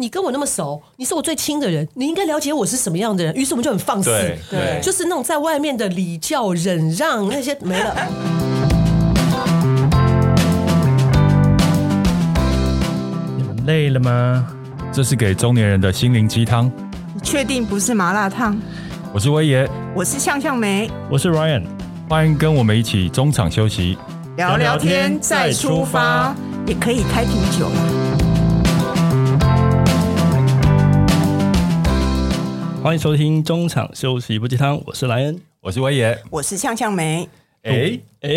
[0.00, 3.34] 你跟我那么熟，你是我最亲的人，你应该了解我是什么样的人。
[3.34, 7.94] 于是我们就很放肆，对，对就是那种在外面的礼教忍让那些没了。
[13.36, 14.46] 你们累了吗？
[14.90, 16.72] 这是给中年人的心灵鸡汤。
[17.14, 18.58] 你确定不是麻辣烫？
[19.12, 21.64] 我是威爷，我是向向梅，我是 Ryan，
[22.08, 23.98] 欢迎跟我们一起中场休息，
[24.38, 26.34] 聊聊天再出发，
[26.66, 28.09] 也可以开瓶酒了。
[32.82, 37.28] 欢迎收听中场休息不鸡汤，我是莱恩，我是威爷，我是向向梅。
[37.62, 38.30] 哎哎，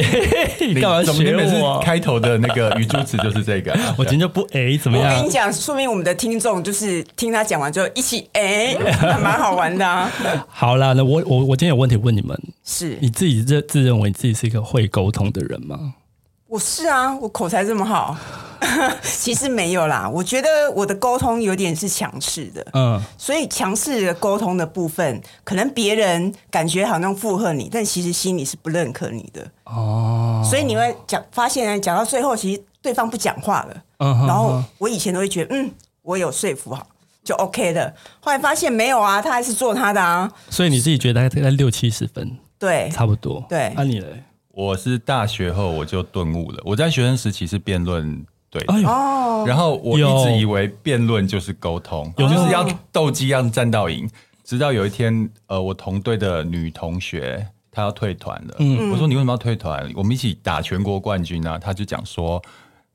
[0.59, 1.79] 你 干嘛学我？
[1.81, 3.73] 开头的那个语助词就是这个？
[3.97, 5.13] 我今天就不哎，怎么样？
[5.13, 10.11] 我跟你讲，说明我们的听众就是听他讲完之后一起哎，还 蛮好玩的啊。
[10.49, 15.93] 好啦，那我我我今天有问题问你们，是你自己自自认为你自己是一个会沟通的人吗？
[16.53, 18.15] 我是啊，我口才这么好，
[19.01, 20.07] 其实没有啦。
[20.07, 29.43] 我觉得我的沟通有点是强势的，嗯，所以强势的沟通的部分，可能别人感觉好像附和你，但其实心里是不认可你的。
[29.63, 33.75] 哦，所以你会讲，发现讲到最后，其实对方不讲话了。
[33.97, 35.71] 嗯然后我以前都会觉得，嗯，
[36.03, 36.85] 我有说服好
[37.23, 37.91] 就 OK 的。
[38.19, 40.31] 后来发现没有啊，他还是做他的啊。
[40.51, 43.43] 所以你自己觉得大概六七十分，对，差不多。
[43.49, 44.23] 对那、你嘞？
[44.55, 46.61] 我是大学后我就顿悟了。
[46.63, 54.07] 我在学生时期是辩论对的，哎呦，哦，然后我一直以为辩论就是沟通，有就是要斗鸡要战到赢。
[54.43, 59.91] 直到有一天，呃，我同队的女同学她要退团了，嗯我说你为什么要退团？
[59.95, 61.57] 我们一起打全国冠军啊！
[61.57, 62.39] 她就讲说，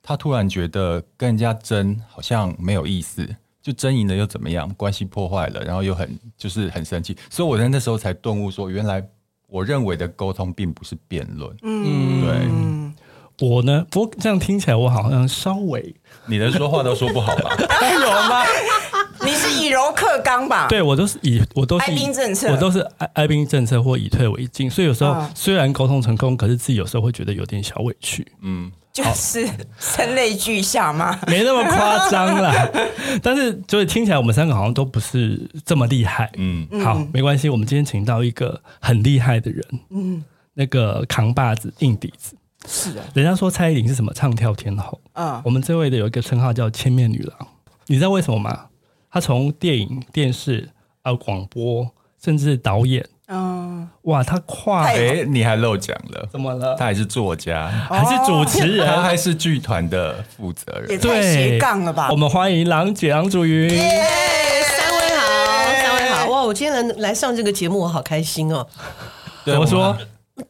[0.00, 3.28] 她突然觉得跟人家争好像没有意思，
[3.60, 4.72] 就争赢了又怎么样？
[4.76, 9.02] 关系破坏了，然后又很就是很生气，所以我在那时候才顿悟说，原来
[9.48, 11.50] 我认为的沟通并不是辩论。
[11.62, 12.94] 嗯，对嗯，
[13.40, 13.84] 我呢？
[13.90, 15.94] 不过这样听起来，我好像稍微
[16.26, 17.56] 你连说话都说不好吧？
[17.94, 18.44] 有吗？
[19.24, 20.68] 你是以柔克刚吧？
[20.68, 28.70] 对我都是以我都是以哀兵政策我都是哀哀兵政策或以退为进，所以有时候、嗯虽然沟通成功，可是自己有时候会觉得有点小委屈，嗯，
[29.02, 29.48] 就是
[29.78, 31.18] 声泪俱下嘛。
[31.26, 32.70] 没那么夸张啦。
[33.22, 36.30] 但是就是听起来我们三个好像都不是这么厉害。
[36.36, 42.34] 嗯，好，没关系，我们今天请到一个很厉害的人，嗯，那个扛把子、硬底子。
[42.66, 47.48] 是啊，人家说蔡依林是什么唱跳天后，嗯我们这位的有一个称号叫千面女郎，
[47.86, 48.66] 你知道为什么吗？
[49.10, 50.68] 她从电影、电视
[51.02, 51.88] 啊、广播，
[52.22, 56.74] 甚至导演，嗯，哇，他跨太哎，你还漏讲了，怎么了？
[56.78, 57.68] 他还是作家。
[57.88, 60.90] 还是主持人，他还是剧团的负责人。
[60.90, 62.16] 也太斜杠了吧我？
[62.16, 63.68] 们欢迎郎姐郎祖筠。
[63.68, 66.42] 三位好，三位好，哇！
[66.42, 68.66] 我今天能来上这个节目，我好开心哦。
[69.44, 69.94] 怎么说？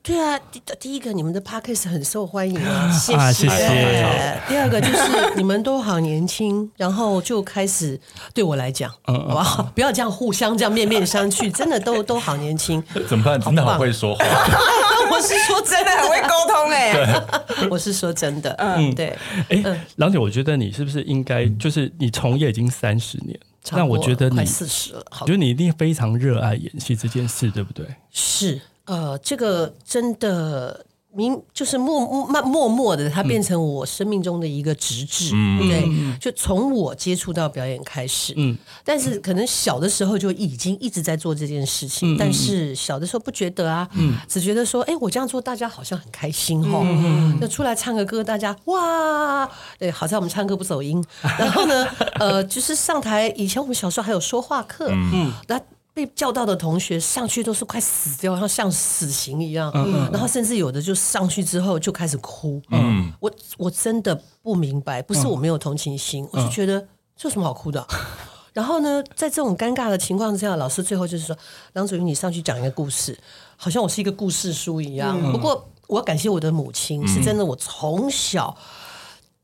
[0.02, 4.40] 对啊，第第一个，你们的 podcast 很受欢迎啊，谢啊谢谢。
[4.48, 7.98] 第二个就是你们都好年轻，然后就开始
[8.34, 9.62] 对我来讲，嗯好不好？
[9.74, 12.82] 不要这样互相这样面面相觑，真的都都好年轻。
[13.08, 13.40] 怎么办？
[13.40, 14.24] 真的好会说话。
[15.10, 19.16] 我是说真真的很会沟通哎、 的，我是说真的，嗯，对，
[19.48, 23.38] 哎，郎姐，我觉得你是不是应该就是你从业已经三十年，
[23.72, 25.24] 那我觉得你快四十了，好。
[25.24, 27.86] 我觉得你一定非常热爱演戏这件事，对不对？
[28.10, 30.84] 是，呃，这个真的
[31.14, 35.30] 明就是默默默默默的，它变成我生命中的一个职志。
[35.34, 51.04] 嗯对，就从我接触到表演开始，嗯，但是可能小的时候就已经一直在做这件事情，但是小的时候不觉得啊，嗯，只觉得说，哎，我这样做大家好像很开心哦，嗯，就出来唱个歌，大家哇，对，好在我们唱歌不走音，
[51.38, 51.86] 然后呢，
[52.20, 55.60] 呃，就是上台，以前我们小时候还有说话课，嗯，那。
[55.98, 59.72] 被叫到的同学上去都是快死掉，然后像死刑一样，
[60.12, 62.62] 然后甚至有的就上去之后就开始哭。
[62.70, 66.80] 嗯，我我真的不明白，不是我没有同情心，我就觉得
[67.16, 67.88] 这有什么好哭的啊？
[68.54, 71.36] 然后呢，在这种尴尬的情况之下，老师最后就是说
[71.74, 73.18] ：“梁祖云，你上去讲一个故事，
[73.56, 78.56] 好像我是一个故事书一样。”不过我要感谢我的母亲，是真的，我从小。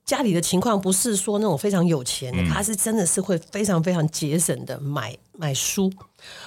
[0.04, 5.91] 家里的情况不是说那种非常有钱的，他是真的是会非常非常节省的买买书，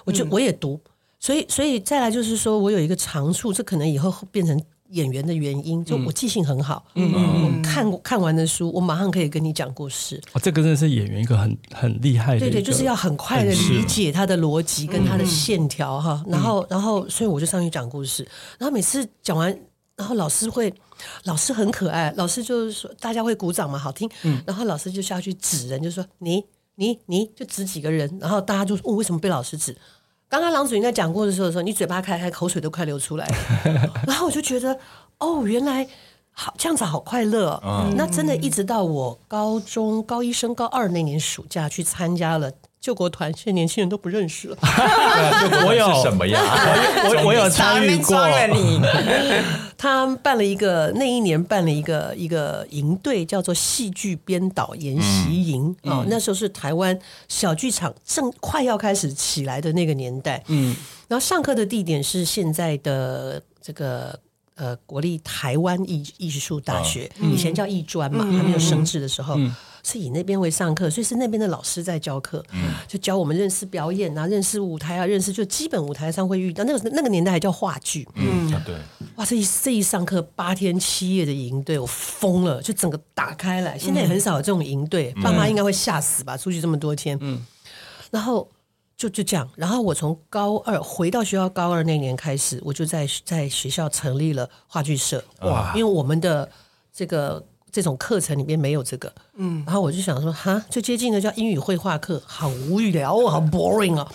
[0.06, 0.80] 我就我也读，
[1.20, 18.26] 所以所以再来就是说我有一个长处，这可能以后变成演员的原因，就我记性很好，嗯，我看过看完的书，我马上可以跟你讲故事，哦，这个真的是演员一个很很厉害的，对对，就是要很快的理解他的逻辑跟他的线条哈，然后然后所以我就上去讲故事，
[18.60, 19.58] 然后每次讲完。
[19.98, 20.72] 然后老师会，
[21.24, 24.10] 老师很可爱，老师就是说大家会鼓掌嘛，好听。
[24.24, 26.44] 嗯、然后老师就下去指人，就说你
[26.76, 29.76] 你你就指几个人，然后大家就问为什么被老师指？
[30.30, 33.36] 刚刚郎主任在讲故事的时候说，你嘴巴开开，口水都快流出来了。
[34.06, 34.78] 然后我就觉得，
[35.20, 35.88] 哦，原来
[36.34, 37.86] 好，这样子好快乐哦。
[37.88, 42.52] 嗯那真的，一直到我高中高一升高二那年暑假去参加了
[42.82, 44.58] 救国团，现在年轻人都不认识了。
[45.66, 46.42] 我有什么呀？
[47.10, 48.18] 我我有参与过。
[49.78, 56.06] 他办了一个那一年办了一个一个营队，叫做戏剧编导研习营哦。
[56.10, 56.98] 那时候是台湾
[57.28, 60.44] 小剧场正快要开始起来的那个年代。
[60.48, 60.76] 嗯，
[61.08, 64.20] 然后上课的地点是现在的这个。
[64.60, 69.56] 呃，国立台湾艺艺术大学，嗯、以前叫艺专嘛，还没有升制的时候，嗯、
[69.88, 78.76] 是以那边为上课，所以是那边的老师在教课，嗯、就教我们认识表演啊，认识舞台啊，认识就基本舞台上会遇到那个那个年代还叫话剧，嗯，对，
[79.16, 86.36] 哇，这一这一上课八天七夜的营队，我疯了，就整个打开来，现在也很少有这种营队，嗯、爸妈应该会吓死吧？
[86.36, 87.46] 出去这么多天，嗯，
[88.12, 88.50] 然后。
[88.98, 95.24] 就就这样，然后我从高二回到学校，高二那年开始，我就在在学校成立了话剧社。
[95.42, 95.72] 哇！
[95.76, 96.50] 因为我们的
[96.92, 104.12] 这个这种课程里面没有这个，嗯，然后我就想说，哈，最接近的叫英语绘画课，好无聊哦，好 boring 啊。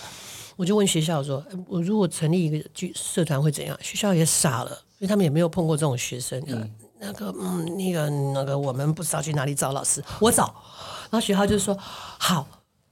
[0.57, 3.77] 我就问学校说，我如果成立一个剧社团会怎样？
[3.81, 6.43] 学校也傻了，因为他们也没有碰过这种学生。
[6.47, 10.45] 嗯，那个，嗯，那个，那个，我们不知道去哪里找老师，我找。
[11.11, 12.47] 然后学校就说，好，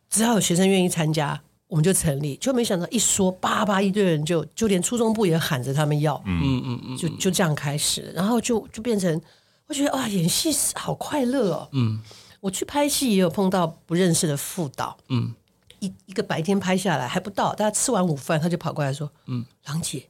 [0.09, 1.41] 只要有学生愿意参加。
[1.69, 9.23] 我们就成立，就没想到一说叭叭一堆人就就连初中部也喊着他们要，嗯嗯嗯，就就这样开始，然后就就变成，
[9.71, 12.01] 我觉得哇，演戏好快乐哦，嗯，
[12.41, 15.33] 我去拍戏也有碰到不认识的副导，嗯，
[15.79, 20.03] 一一个白天拍下来还不到，大家吃完午饭他就跑过来说，嗯，郎姐，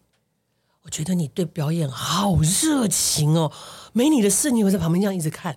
[0.85, 3.53] 我觉得你对表演好热情哦，
[3.93, 5.55] 没你的事，你会在旁边这样一直看，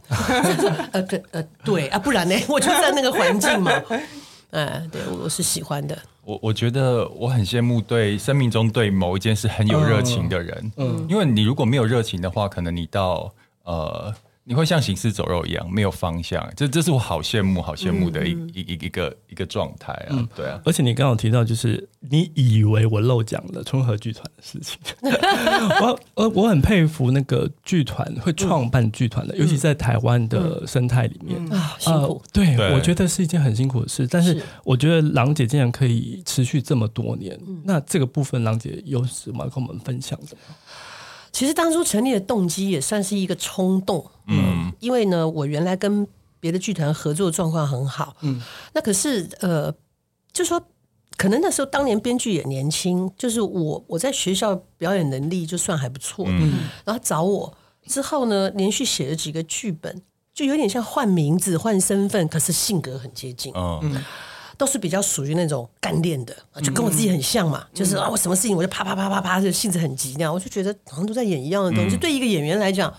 [0.91, 3.71] 呃对呃对啊，不然呢，我就在那个环境嘛。
[4.51, 5.97] 嗯，对，我是喜欢的。
[6.25, 10.71] 我我觉得我很羡慕对生命中对某一件事很有热情的人。
[10.75, 13.33] 嗯，嗯，因为你如果没有热情的话，可能你到
[13.63, 14.13] 呃。
[14.45, 20.07] 你会像行尸走肉一样没有方向，这这是我好羡慕、好羡慕的一一一一个一个状态啊！
[20.09, 24.77] 嗯、对啊，而且你刚刚有提到，就是你以为我漏讲了春和剧团的事情，
[25.79, 31.39] 我我我很佩服那个剧团会创办剧团的，嗯、尤其在台湾的生态里面。
[31.53, 32.21] 啊，辛苦。
[32.33, 32.73] 对，对。
[32.73, 40.53] 我觉得是一件很辛苦的事，但是我觉得郎姐竟然可以持续这么多年，那这个部分郎姐有什么跟我们分享的吗？
[41.33, 46.07] 其实当初成立的动机也算是一个冲动，嗯，因为呢，我原来跟
[46.39, 48.39] 别的剧团合作状况很好，嗯，
[48.73, 49.73] 那可是呃，
[50.31, 50.61] 就说
[51.17, 57.51] 可能那时候当年编剧也年轻，就是我我在学校表演能力就算还不错，嗯，然后找我
[57.87, 60.01] 之后呢，连续写了几个剧本，
[60.33, 64.03] 就有点像换名字换身份，可是性格很接近，嗯。
[64.57, 67.65] 都是比较属于那种干练的，就跟我自己很像嘛。
[67.71, 70.33] 嗯、就是啊，我什么事情我就啪啪啪啪啪，就性子很急那样。
[70.33, 72.93] 我就觉得好像都在演一样的东西，嗯、对一个演员来讲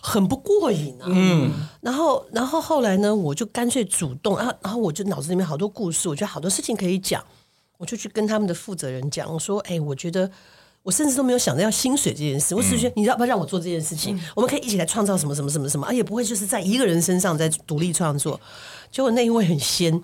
[0.00, 1.06] 很不过瘾啊。
[1.08, 1.50] 嗯，
[1.80, 7.24] 然后然后后来呢，我就干脆主动啊，然后我就脑子里面好多故事，我觉得好多事情可以讲，
[7.78, 10.30] 我就去跟他们的负责人讲，我说：“哎，我觉得
[10.82, 14.16] 我甚至都没有想着要薪水这件事，我只是觉得你要不要让我做这件事情？
[14.16, 18.38] 嗯、我们可以一起来创造什么什么什么什么，而也不会就是在一个人身上在独立创作。”
[18.92, 20.00] 结果那一位很仙。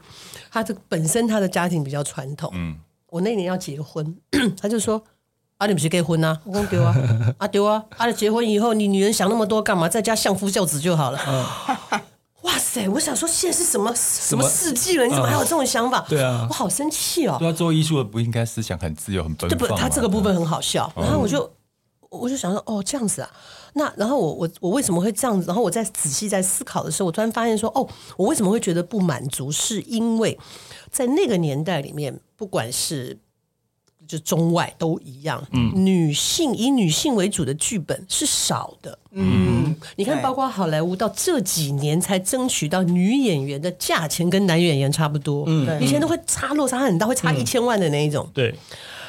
[0.50, 2.76] 他的本身他的家庭比较传统，嗯，
[3.08, 4.16] 我那年要结婚，
[4.60, 5.02] 他就说
[5.58, 6.40] 啊，你不是结婚啊？
[6.44, 6.94] 我说 对啊，
[7.38, 9.88] 啊丢啊，啊结婚以后你女人想那么多干嘛？
[9.88, 11.20] 在家相夫教子就好了。
[11.28, 12.00] 嗯、
[12.42, 12.88] 哇塞！
[12.88, 15.04] 我想说现在是什么什么世纪了？
[15.04, 16.04] 你怎么还有这种想法？
[16.08, 17.36] 对啊，我好生气哦。
[17.38, 19.66] 对啊，做艺术的不应该思想很自由很奔放吗？
[19.66, 20.90] 对不，他这个部分很好笑。
[20.96, 21.52] 然后我就
[22.08, 23.30] 我就想说哦，这样子啊。
[23.74, 25.46] 那然后我我我为什么会这样子？
[25.46, 27.86] 然后我在仔细在思考的时候，我突然发现说，哦，
[28.16, 29.50] 我为什么会觉得不满足？
[29.52, 30.38] 是因为
[30.90, 33.18] 在那个年代里面，不管是
[34.08, 48.52] 就中外都一样，嗯，女性以女性为主的剧本是少的，嗯，你看，包括好莱坞到这几年才争取到女演员的价钱跟男演员差不多，嗯，以前都会差落差很大，会差一千万的那一种，对。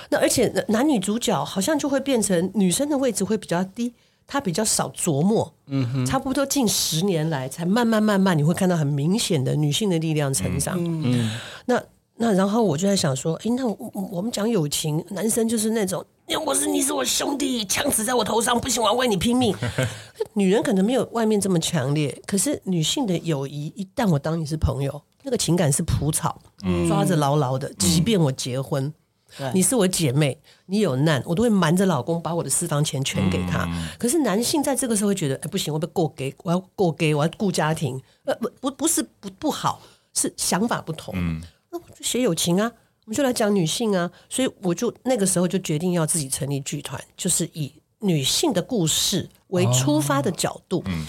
[0.09, 3.93] 那而且男女主角好像就会变成女生的位置会比较低。
[4.27, 10.77] 他比较少琢磨，嗯哼，差不多近十年来才慢慢慢慢，你会看到很明显的女性的力量成长。
[10.79, 11.83] 嗯，嗯，那
[12.15, 16.05] 那然后我就在想说，哎，那我，我们讲友情，男生就是那种，
[16.45, 19.55] 我是你是我兄弟，枪指在我头上，不行，我要为你拼命。
[20.33, 28.93] 女人可能没有外面这么强烈，可是女性的友谊，一旦我当你是朋友，那个情感是蒲草，嗯、抓着牢牢的，即便我结婚。
[29.39, 33.65] 嗯你是我姐妹，你有难，我都会瞒着老公把我的私房钱全给他。
[33.65, 38.01] 嗯、可是男性在这个时候会觉得，哎，不行，我被过给，我要过给，我要顾家庭。
[38.25, 39.81] 呃，不不不是不不好，
[40.13, 41.13] 是想法不同。
[41.17, 42.71] 嗯、那我就写友情啊，
[43.05, 44.11] 我们就来讲女性啊。
[44.29, 51.05] 所以我就那个时候就决定要自己成立剧团，就是以女性的故事为出发的角度，嗯，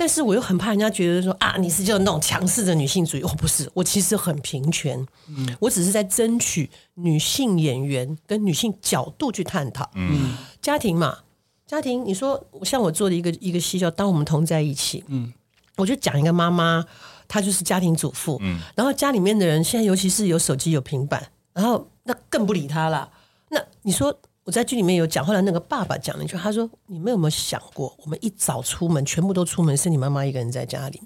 [0.00, 11.18] 但是我又很怕人家觉得说啊，你是就那种强势的女性主义，我不是，我其实很平权，嗯，我只是在争取女性演员跟女性角度去探讨，嗯，家庭嘛，
[11.66, 15.30] 家庭，你说像我做的一个一个戏叫《当我们同在一起》，嗯，
[15.76, 16.82] 我就讲一个妈妈，
[17.28, 23.10] 她就是家庭主妇，嗯，然后家里面的人现在尤其是有手机有平板，然后那更不理她了，
[23.50, 24.18] 那你说。
[24.50, 31.00] 我在剧里面有讲，后来那个爸爸讲了一句，他说：“你们有没有想过，我们一早出门，全部都出门，是你妈妈一个人在家里，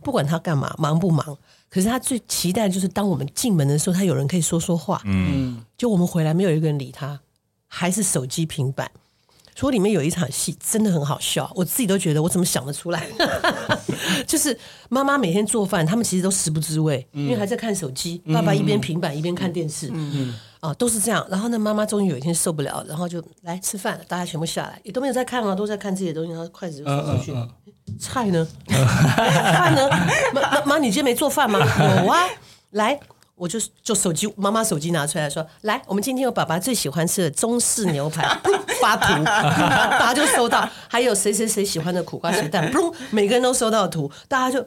[0.00, 1.36] 不管他干嘛，忙不忙，
[1.68, 5.02] 可是他最期待的就是当我们进门的时候，他有人可以说说话。
[5.06, 7.18] 嗯，就我们回来没有一个人理他，
[7.66, 8.88] 还是手机平板。
[9.56, 13.08] 所以里面有一场戏真的很好笑，我自己都觉得我怎么想得出来？
[14.24, 14.56] 就是
[14.88, 21.26] 妈妈每天做饭，他们其实都食不知味，因为还在看手机，爸爸一边平板一边看电视。”嗯嗯啊，都是这样。
[21.30, 24.00] 然后呢，妈妈终于有一天受不了，然后就来吃饭。
[24.08, 26.32] 大家全部下来，也都没有在看啊，都在看自己的东西。
[26.32, 28.46] 然后筷子就放出去，嗯嗯嗯、菜呢？
[28.66, 29.88] 饭呢？
[30.34, 31.58] 妈妈妈，你今天没做饭吗？
[31.60, 32.18] 有啊。
[32.72, 32.98] 来，
[33.34, 38.22] 我就就手机，妈妈手机拿出来说，来，我们今天有爸爸最喜欢吃的中式牛排，
[38.80, 40.68] 发图，大家就收到。
[40.88, 42.70] 还有谁谁谁喜欢的苦瓜咸蛋，
[43.10, 44.66] 每个人都收到图，大家就。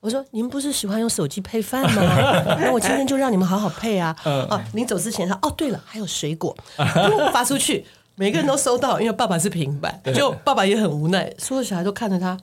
[0.00, 2.02] 我说：“你们不是喜欢用手机配饭吗？
[2.58, 4.16] 那我今天就让你们好好配啊！
[4.24, 6.56] 哦，临走之前他哦，对了，还有水果，
[7.32, 12.38] 发出去，每个人都收到，因为爸爸是平板，就爸爸也很无奈，所有小孩都看着他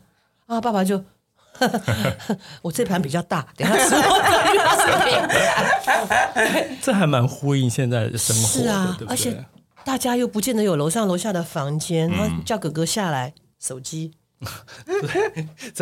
[0.45, 1.03] 啊，爸爸就
[2.61, 3.95] 我这盘比较大，等下吃。
[6.79, 9.43] 这还蛮呼应现在的生活，是啊，对对，而且
[9.83, 14.11] 大家又不见得有楼上楼下的房间，然后叫哥哥下来，手机，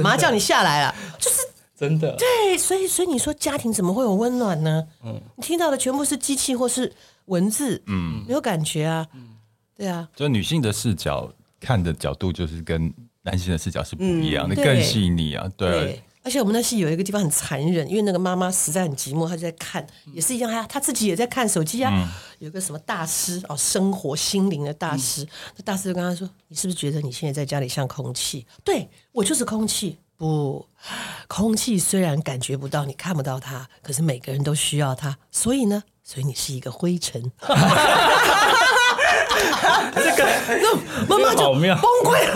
[0.02, 1.40] 妈叫你下来了，就是。”
[1.78, 4.88] 真的对，所以所以你说家庭怎么会有温暖呢？
[5.04, 6.92] 嗯，你听到的全部是机器或是
[7.26, 9.36] 文字，嗯，没有感觉啊，嗯，
[9.76, 15.70] 对啊，就女性的视角看的角度就是跟男性的视角是不一样的，嗯，更细腻啊，对。
[15.70, 21.92] 对而且我们那戏有一个地方很残忍，因为那个妈妈实在很寂寞，她就在看，也是一样，她她自己也在看手机啊。
[21.94, 25.28] 嗯，有个什么大师哦，生活心灵的大师，嗯，
[25.58, 28.44] 那大师就跟她说：“你是不是觉得你现在在家里像空气？
[28.64, 30.66] 对，我就是空气。”不，
[31.28, 35.18] 空气虽然感觉不到，你看不到它，可是每个人都需要它。
[35.32, 37.32] 所以呢，所以你是一个灰尘。
[39.96, 40.26] 这个，
[41.08, 41.62] 妈妈就崩
[42.04, 42.36] 溃了。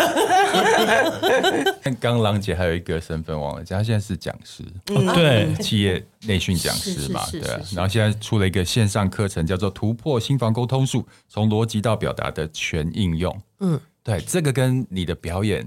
[2.00, 7.42] 刚郎姐还有一个身份忘了讲，她现在是讲师，嗯、对，企业内训讲师嘛，对。
[7.74, 13.34] 然后现在出了一个线上课程，叫做《突破心房沟通术：从逻辑到表达的全应用》。
[13.60, 15.66] 嗯，对，这个跟你的表演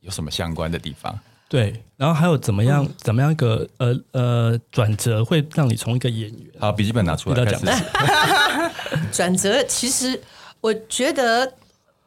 [0.00, 1.18] 有什么相关的地方？
[1.54, 2.84] 对，然后还有怎么样？
[2.84, 6.50] 嗯、怎么样一个呃呃转折会让你从一个演员？
[6.58, 7.64] 好，笔记本拿出来开始。
[9.12, 10.20] 转折其实
[10.60, 11.54] 我觉得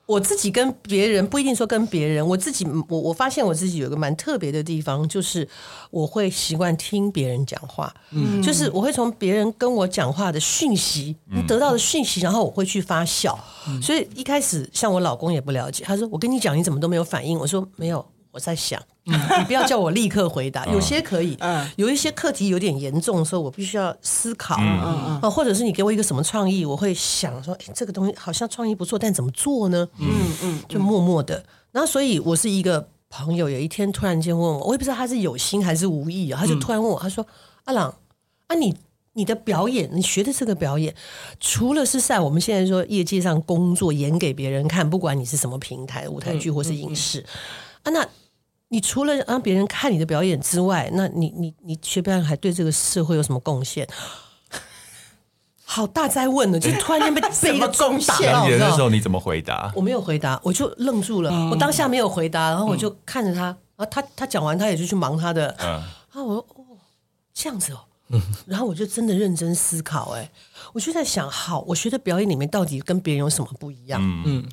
[0.05, 5.47] 我自己跟别人不一定说跟别人，我自己我我发现我自己有一个蛮特别的地方，就是
[5.91, 11.15] 我会习惯听别人讲话，嗯，就是我会从别人跟我讲话的讯息
[11.47, 13.39] 得到的讯息，然后我会去发笑。
[13.69, 18.05] 嗯、所以一开始像我老公也不了解，他说我跟你讲你怎么都没有反应，我说没有。
[18.31, 19.13] 我在想，你
[19.45, 21.37] 不要叫我立刻回答，有些可以，
[21.75, 29.87] 有一些课题有点严重的时候，我必须要思考，啊，或者是你给我一个什么创意，我会想说，哎，这个东西好像创意不错，但怎么做呢？
[29.99, 30.07] 嗯
[30.43, 31.43] 嗯，就默默的。
[31.71, 37.25] 然后，所以我是一个朋友，有一天突然间问我，我也不知道他是有心还是无意啊，他就突然问我，他说
[37.65, 37.93] ：“阿朗，
[38.47, 38.75] 啊，你
[39.13, 40.93] 你的表演，你学的这个表演，
[41.39, 47.23] 除了是在我们现在说业界上工作，演给别人看，不管你是什么平台，舞台剧或是影视，
[47.87, 48.07] 啊，那。”
[48.69, 53.87] 你除了让别人看你的表演之外，那你你你学表演还对这个社会有什么贡献？
[55.63, 58.29] 好大哉问呢，就突然间被 被一个贡献。
[58.29, 59.71] 当演的时候你怎么回答？
[59.75, 61.29] 我没有回答，我就愣住了。
[61.31, 65.55] 嗯、我当下没有回答，然后我就看着他，然后他他讲完，他也就去忙他的。
[65.59, 65.83] 嗯、啊，
[66.15, 66.77] 我说哦，
[67.33, 67.79] 这样子哦。
[68.09, 70.29] 嗯、然后我就真的认真思考，哎，
[70.73, 74.01] 我就在想，好，我学的表演里面到底跟别人有什么不一样？
[74.01, 74.45] 嗯嗯，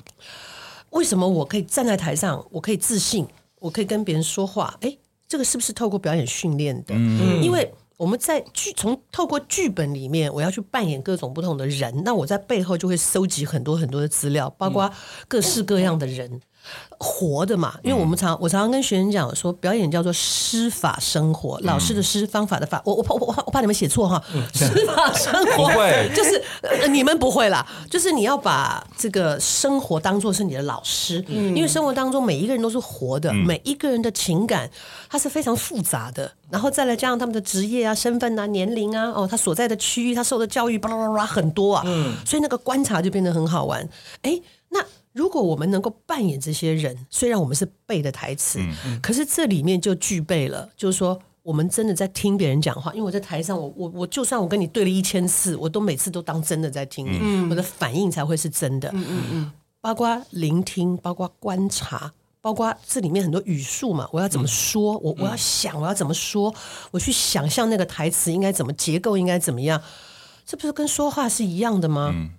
[0.95, 3.27] 为什么我可以站在台上，我可以自信？
[3.59, 4.97] 我可以跟别人说话，哎，
[5.27, 6.95] 这个是不是透过表演训练的？
[6.95, 14.89] 嗯，因为我们在剧从透过剧本里面，我要去扮演各种不同的人，那我在背后就会收集很多很多的资料，包括
[15.27, 16.39] 各式各样的人。
[16.97, 22.81] 活的嘛，因为我们常我常常跟学生讲说，表演叫做师法生活，老师的师，方法的法。
[22.85, 34.69] 我我怕我怕我怕你们写错哈，师法生活 不会，就是你们不会啦，就是你要把这个生活当做是你的老师，因为生活当中每一个人都是活的，每一个人的情感
[35.09, 41.83] 它是非常复杂的，然后再来加上他们的职业啊、身份啊、年龄啊，哦，他所在的区域、他受的教育，巴拉巴拉很多啊，
[42.25, 43.87] 所以那个观察就变得很好玩。
[44.21, 44.79] 哎，那。
[45.15, 52.91] 如果我们能够扮演这些人，虽然我们是背的台词，嗯、可是这里面就具备了，就是说我们真的在听别人讲话。
[52.93, 58.89] 因为我在台上，我我我就算我跟你对了一千次，我都每次都当真的在听你，嗯、我的反应才会是真的。
[58.93, 64.95] 嗯嗯嗯，包括聆听，包括观察，包括这里面很多语速嘛，我要怎么说？
[64.95, 66.53] 嗯、我我要想，我要怎么说？
[66.91, 69.81] 我去想象那个台词应该怎么结构，应该怎么样？
[70.45, 72.11] 这不是跟说话是一样的吗？
[72.13, 72.29] 嗯、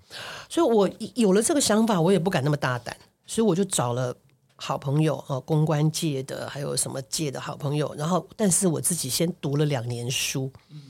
[0.48, 2.96] 所以，我有了这个想法，我也不敢那么大胆，
[3.26, 4.14] 所以我就找了
[4.54, 7.92] 好朋友啊，公关界的，还有什么界的好朋友。
[7.98, 10.80] 然后，但是我自己先读了两年书，嗯、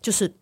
[0.00, 0.32] 就是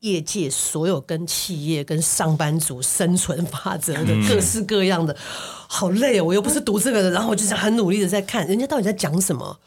[0.00, 5.18] 业界所有跟企业、跟上班族生存法则的各式各样的，嗯、
[5.68, 6.24] 好累哦！
[6.24, 9.58] 我又不是读这个的，然后我就想很努力的在看人家到底在讲什么，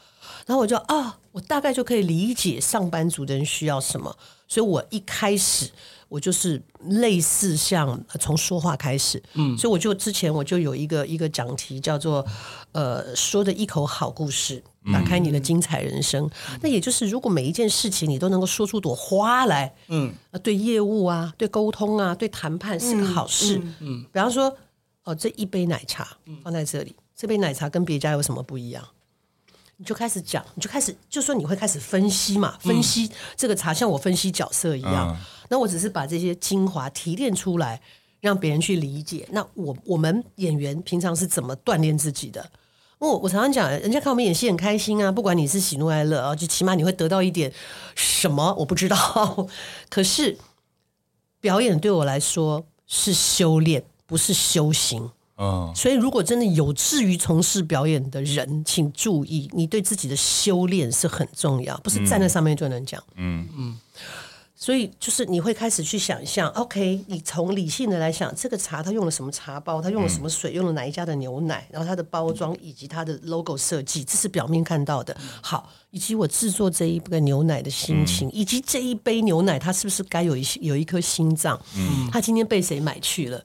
[0.46, 4.16] 然后我就啊，我大概就可以理解上班族的人需要什么。
[4.50, 5.70] 所以我一开始
[6.08, 12.26] 我就是类似像从说话开始，嗯，所以我就之前我就有一个一个讲题叫做
[12.72, 14.60] 呃说的一口好故事，
[14.92, 16.26] 打开你的精彩人生。
[16.26, 24.52] 嗯、那也就是如果每一件事情你都能够说出朵花来，嗯，对业务啊，对沟通啊，对谈判是个好事，嗯，嗯，比方说
[25.04, 28.84] 哦这一杯奶茶放在这里，这杯奶茶跟别家有什么不一样？
[29.80, 35.08] 你就开始讲，你就开始就说你会开始分析嘛，分析这个茶像我分析角色一样。
[35.08, 35.16] 嗯、
[35.48, 37.80] 那我只是把这些精华提炼出来，
[38.20, 39.26] 让别人去理解。
[39.32, 42.50] 那我我们演员平常是怎么锻炼自己的？
[42.98, 47.50] 我我常常讲，人家看我们演戏很开心啊，不管你是喜怒哀乐啊，就起码你会得到一点
[47.94, 49.48] 什么，我不知道。
[49.88, 50.36] 可是
[51.40, 55.10] 表演对我来说是修炼，不是修行。
[55.40, 63.02] 嗯，所以如果真的有志于从事表演的人，请注意，你对自己的修炼是很重要，不是站在上面就能讲。
[63.16, 63.78] 嗯嗯，
[64.54, 75.16] 所以就是你会开始去想象，OK，你从理性的来想，这个茶它用了什么茶包，它用了什么水，用了哪一家的牛奶，然后它的包装以及它的 logo 设计，这是表面看到的。
[75.40, 81.58] 好，以及我制作这一个牛奶的心情，以及这一杯牛奶它是不是该有一有一颗心脏？
[81.74, 83.42] 嗯，它今天被谁买去了？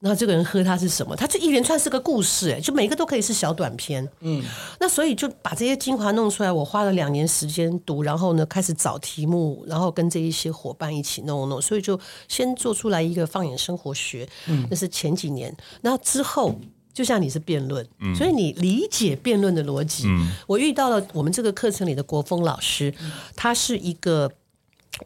[0.00, 1.16] 那这个人喝它是什么？
[1.16, 4.08] 它这一连串是个故事，哎，就每个都可以是小短片。
[4.20, 4.40] 嗯，
[4.78, 6.52] 那所以就把这些精华弄出来。
[6.52, 11.60] 我花了两年时间读，然后呢开始找题目，然后跟这一些伙伴一起弄弄。
[11.60, 14.28] 所以就先做出来一个放眼生活学。
[14.46, 15.52] 嗯，那是前几年。
[15.80, 16.54] 那之后，
[16.94, 20.04] 就像你是辩论，嗯，所以你理解辩论的逻辑。
[20.06, 22.94] 嗯，我遇到了我们这个课程里的国峰老师，
[23.34, 24.30] 他是一个。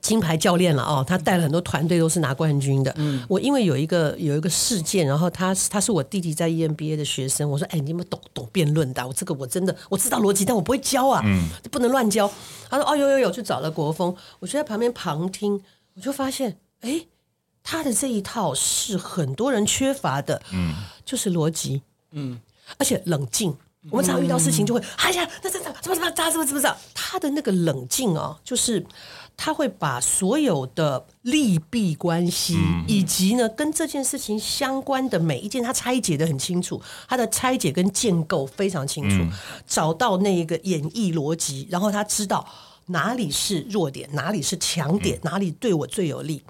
[0.00, 2.92] 金牌教练了哦，他带了很多团队，都是拿冠军的。
[2.96, 9.06] 嗯，我因为有一个有一个事件，然后他他是我弟弟在 EMBA 的学生，我说：“哎，你有没有懂懂辩论的？
[9.06, 12.30] 我这个我真的我知道逻辑，但我不会教啊，嗯，不能乱教。”
[12.70, 15.60] 他说：“哦，有有有，去找了国风，我就在旁边旁听，
[15.94, 17.06] 我就发现，哎，
[17.62, 20.74] 他的这一套是很多人缺乏的，嗯，
[21.04, 22.40] 就是逻辑，嗯，
[22.78, 23.54] 而且冷静。
[23.90, 26.76] 我们常常遇到事情就会，哎呀，那这这怎么怎么咋怎么怎么咋？
[26.94, 28.84] 他的那个冷静哦，就是。”
[29.44, 36.80] 他会把所有的利弊关系，以及呢跟这件事情相关的每一件，他拆解的很清楚。
[37.08, 39.16] 他的拆解跟建构非常清楚，
[39.66, 42.46] 找到那一个演绎逻辑，然后他知道
[42.86, 46.40] 哪里是弱点，哪里是强点，哪里对我最有利。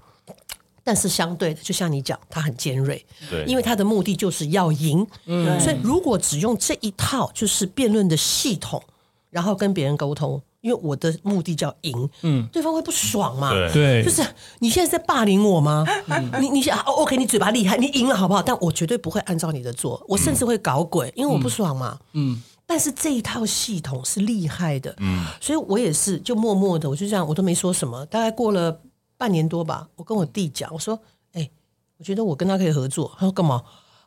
[0.85, 5.07] 但是相对的，就像你讲，他很尖锐，对，因为他的目的就是要赢。
[5.25, 8.83] 嗯，所以如果只用这一套就是辩论的系统，
[9.31, 10.43] 然后跟别人沟通。
[10.63, 13.51] 因为我的目的叫赢，嗯，对方会不爽嘛？
[13.73, 14.25] 对，就是
[14.61, 15.85] 你现在在霸凌我吗？
[16.09, 18.41] 嗯、你你想，OK，你嘴巴厉害，你赢了好不好？
[18.41, 21.99] 但我绝对不会按照你的做，我甚至会搞鬼，因为我不爽嘛。
[22.13, 28.07] 嗯，但是这一套系统是厉害的，嗯，所以我也是就默默的，我就这样，我都没说什么。
[28.07, 28.81] 大概过了
[29.19, 30.95] 半年多吧，我跟我弟讲，我说，
[31.33, 31.51] 哎、欸，
[31.99, 33.11] 我觉得我跟他可以合作。
[33.19, 33.61] 他说干嘛？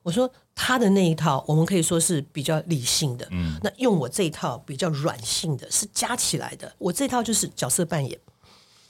[0.04, 3.28] 我说他的那一套，我们可以说是比较理性的。
[3.32, 6.74] 嗯，那用我这一套比较软性的，是加起来的。
[6.78, 8.18] 我这套就是角色扮演，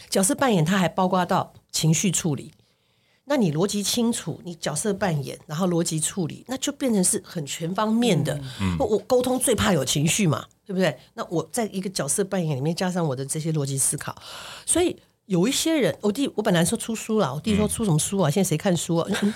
[0.10, 2.52] 角色扮演它还包括到情绪处理。
[3.26, 8.40] 那你逻辑清楚，你角色扮演，然后逻辑处理，那就变成是很全方面的。
[8.62, 10.96] 嗯，我沟通最怕有情绪嘛，对不对？
[11.16, 14.16] 那我在一个角色扮演里面加上我的这些逻辑思考，
[14.66, 14.96] 所以。
[15.28, 18.30] 有一些人，我弟我本来说出书了，我弟说出什么书啊？
[18.30, 19.10] 现在谁看书啊？
[19.20, 19.34] 嗯、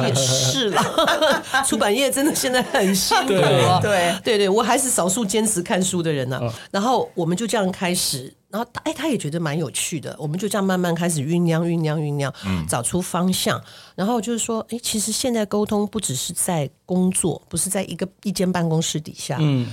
[0.08, 0.82] 也是啦，
[1.68, 3.78] 出版业真的现在很辛苦啊。
[3.80, 6.54] 对对对，我还是少数坚持看书的人呢、啊。
[6.70, 12.32] 然后我们就这样开始，然后他哎，他也觉得蛮有趣的，我们就这样慢慢开始酝酿酝酿酝酿，
[12.66, 13.62] 找出方向。
[13.94, 19.36] 然后就是说，哎，其实现在沟通不只是在工作，不是在一个一间办公室底下。
[19.40, 19.66] 嗯。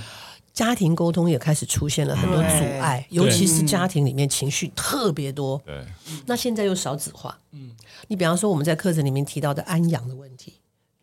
[0.56, 5.60] 家庭沟通也开始出现了很多阻碍，尤其是家庭里面情绪特别多。
[5.66, 5.84] 对，
[6.24, 7.38] 那现在又少子化。
[7.52, 7.72] 嗯，
[8.08, 10.54] 你比方说我们在课程里面提到的安养的问题，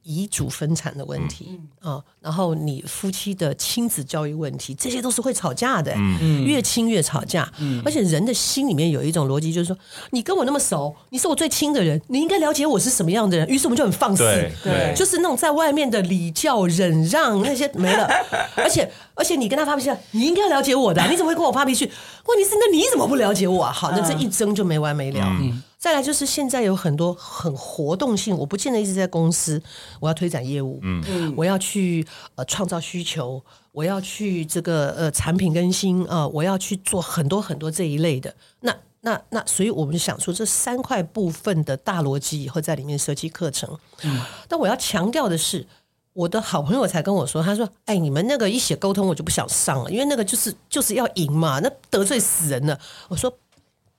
[0.02, 5.94] 遗嘱分产的问题啊、嗯，然后你夫妻的亲子教育问题，这些都是会吵架的。
[5.96, 7.50] 嗯，越亲越吵架。
[7.60, 9.78] 嗯，而且人的心里面有一种逻辑，就是说，
[10.10, 13.48] 你跟我那么熟，你是我最亲的人，你应该了解我是什么样的人。
[13.48, 18.08] 于是我们就很放肆，对，对就是那种在外面的礼教忍让那些没了。
[18.58, 21.86] 而且，而且你跟他发脾气，你应该要了解我的、啊， 你怎么会跟我发脾气？
[22.26, 23.72] 问题是，那你怎么不了解我啊？
[23.72, 25.20] 好，那这一争就没完没了。
[25.42, 29.62] 嗯再来就是现在有很多很活动性，我不见得一直在公司，
[30.00, 38.34] 我要推展业务，嗯，我要去呃创造需求，我要去这个呃产品更新啊、呃，我要去做很多很多这一类的。
[38.62, 43.78] 那那那，所以我们就想说这三块部分的大逻辑以后在里面设计课程。
[44.04, 45.68] 嗯，但我要强调的是，
[46.14, 53.36] 我的好朋友才跟我说，他说：“哎，你们那个一写沟通，我就不想上了，因为那个就是就是要赢嘛，那得罪死人了。”我说：“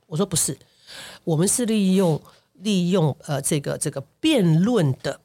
[0.07, 0.57] 我说不是。”
[1.25, 2.21] 我们是利用
[2.53, 5.19] 利用呃这个这个辩论的，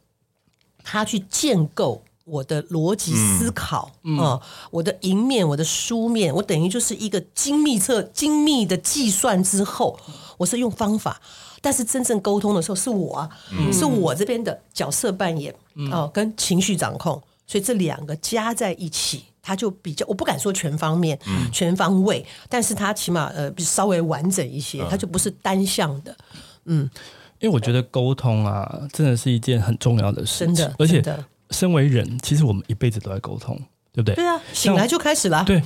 [0.83, 4.17] 他去建构我的逻辑思考啊、嗯。
[4.17, 9.99] 呃，我的赢面，我的书面，我等于就是一个精密测精密的计算之后，
[10.37, 11.19] 我是用方法，
[11.61, 15.53] 但是真正沟通的时候是我啊，嗯、是我这边的角色扮演
[15.91, 19.23] 哦、呃，跟情绪掌控，所以这两个加在一起。
[19.41, 26.15] 他就比较，我不敢说全方面、嗯、全方位，但是他起码呃稍微完整一些，他就不是单向的，
[26.65, 26.87] 嗯，
[27.39, 31.01] 因为我觉得沟通啊，真的是一件很重要的事情，真的，而且
[31.51, 33.59] 身为人，其实我们一辈子都在沟通。
[33.91, 34.15] 对不对？
[34.15, 35.43] 对啊，醒来就开始了。
[35.45, 35.59] 对，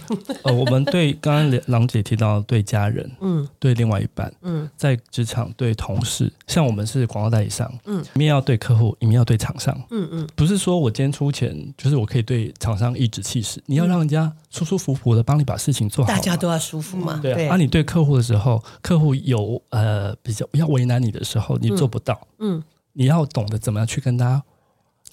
[0.43, 17.19] 呃，我们对刚刚郎姐提到对家人，嗯，对另外一半，嗯，在职场对同事，像我们是广告代理商，嗯，一面要对客户，一面要对厂商，嗯嗯，不是说我今天出钱，就是我可以对厂商颐指气使，你要让人家舒舒服服的帮你把事情做好，大家都要舒服嘛。
[17.21, 24.41] 对啊，你对客户的时候，客户有呃比较要为难你的时候，你做不到，嗯，你要懂得怎么样去跟他。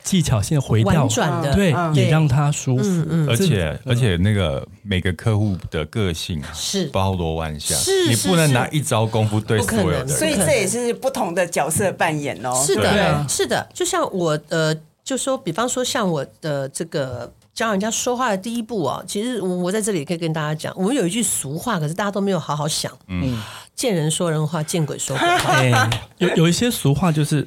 [0.02, 2.84] 技巧性回调，转的对，也让他舒服。
[3.28, 10.08] 而且而且那个每个客户的个性是包罗万象，是你不能拿一招功夫对所有的。
[10.08, 12.62] 所以这也是不同的角色扮演哦。
[12.66, 13.68] 是的，是的。
[13.74, 22.90] 就像我呃，就说比方说像我的这个教人家说话的第一步啊，其实我在这里可以跟大家讲，我们有一句俗话，可是大家都没有好好想。
[23.08, 23.38] 嗯，
[23.74, 25.90] 见人说人话，见鬼说鬼话。
[26.18, 27.46] 有有一些俗话就是。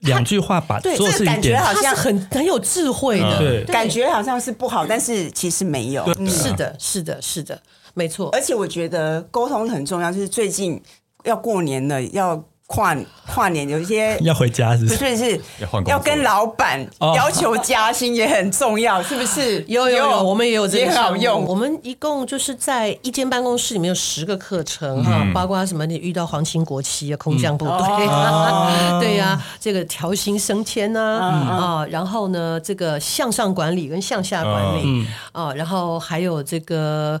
[0.00, 6.04] 两句话把做事感觉好像很很有智慧的，对，感觉好像是不好，但是其实没有。
[6.26, 7.60] 是的，是的，是的，
[7.94, 8.28] 没错。
[8.30, 10.80] 而且我觉得沟通很重要，就是最近
[11.24, 12.44] 要过年了，要。
[12.68, 12.94] 跨
[13.26, 14.96] 跨年有一些 要回家是不是？
[14.98, 15.40] 不是是
[15.86, 19.64] 要跟老板要求加薪也很重要，是不是？
[19.66, 21.44] 有有有，我们也有这个好用。
[21.46, 25.86] 我们一共就是在一间办公室里面有十个课程哈，包括什么？
[25.86, 28.06] 你遇到皇亲国戚啊，空降部队，
[29.00, 37.18] 对呀，这个调薪升迁呐啊，然后呢，这个向上管理跟向下管理啊，然后还有这个。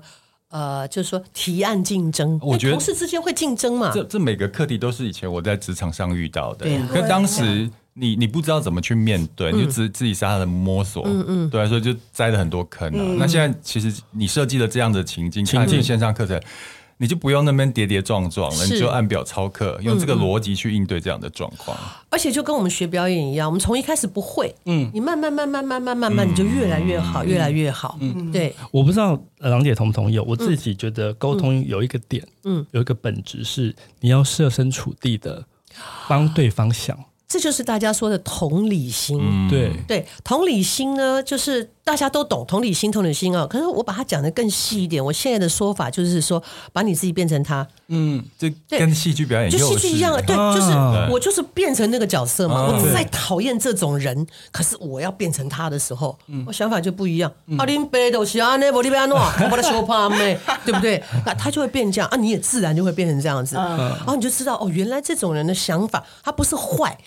[0.50, 3.90] 呃，就是说提案竞争，我觉得同事之间会竞争嘛。
[3.92, 13.16] 这这每个课题都是以前我在职场上遇到的，可当时你你不知道怎么去面对，你就自自己傻傻的摸索，嗯嗯，对，所以就栽了很多坑啊。
[13.18, 15.82] 那现在其实你设计了这样的情境，情境。
[15.82, 16.40] 线上课程。
[16.98, 21.76] 你就不用那边跌跌撞撞了，你就按表操课，用这个逻辑去应对这样的状况。
[22.10, 27.96] 而且就跟我们学表演一样，我们从一开始不会，嗯，你慢慢慢慢慢慢慢慢，你就越来越好，越来越好。
[28.00, 28.54] 嗯，对。
[28.70, 35.44] 我不知道郎姐同不同意，我自己觉得沟通有一个点，嗯，有一个本质是你要设身处地的
[36.08, 36.98] 帮对方想。
[37.28, 43.46] 这就是大家说的同理心，嗯、对对，同理心呢，就是大家都懂同理心，同理心啊。
[43.48, 50.70] 可是我把它讲的更细一点，我现在的说法就是说，把你自己变成他，嗯，这跟戏剧表演就戏剧一样，对，就是
[51.10, 52.66] 我就是变成那个角色嘛。
[52.66, 56.14] 我再讨厌这种人，可是我要变成他的时候，
[56.46, 57.32] 我想法就不一样。
[57.56, 61.02] 阿林贝都是阿内伯利贝阿诺， 我把他说怕妹，对不对？
[61.24, 66.98] 那他就会变这样啊，你也自然就会变成这样子，然后你就知道哦，原来这种人的想法他不是坏。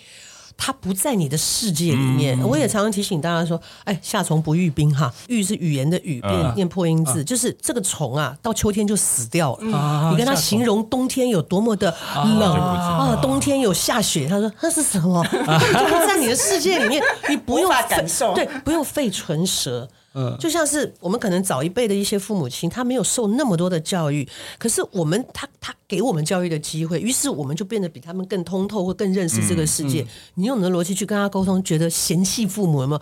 [0.63, 9.75] 他不在你的世界里面，嗯、我也常常提醒大家说：“哎，夏虫不语冰哈，语是语言的语，变念破音字，啊、就是这个虫啊，到秋天就死掉了。
[9.75, 15.21] 啊、你跟他形容冬天有多么的冷啊，啊，冬天有下雪，他说那是什么？
[15.47, 24.27] 啊、就不在你的世界里面，你不用感受，对，不用费唇舌。”嗯，就像是我们可能早一辈的一些父母亲，他没有受那么多的教育，
[24.59, 30.01] 可是我们他他给我们教育的机会，于是我们就变得比他们更通透或更认识这个世界。
[30.01, 33.01] 嗯嗯、你用你的逻辑去跟他沟通，觉得嫌弃父母有没有？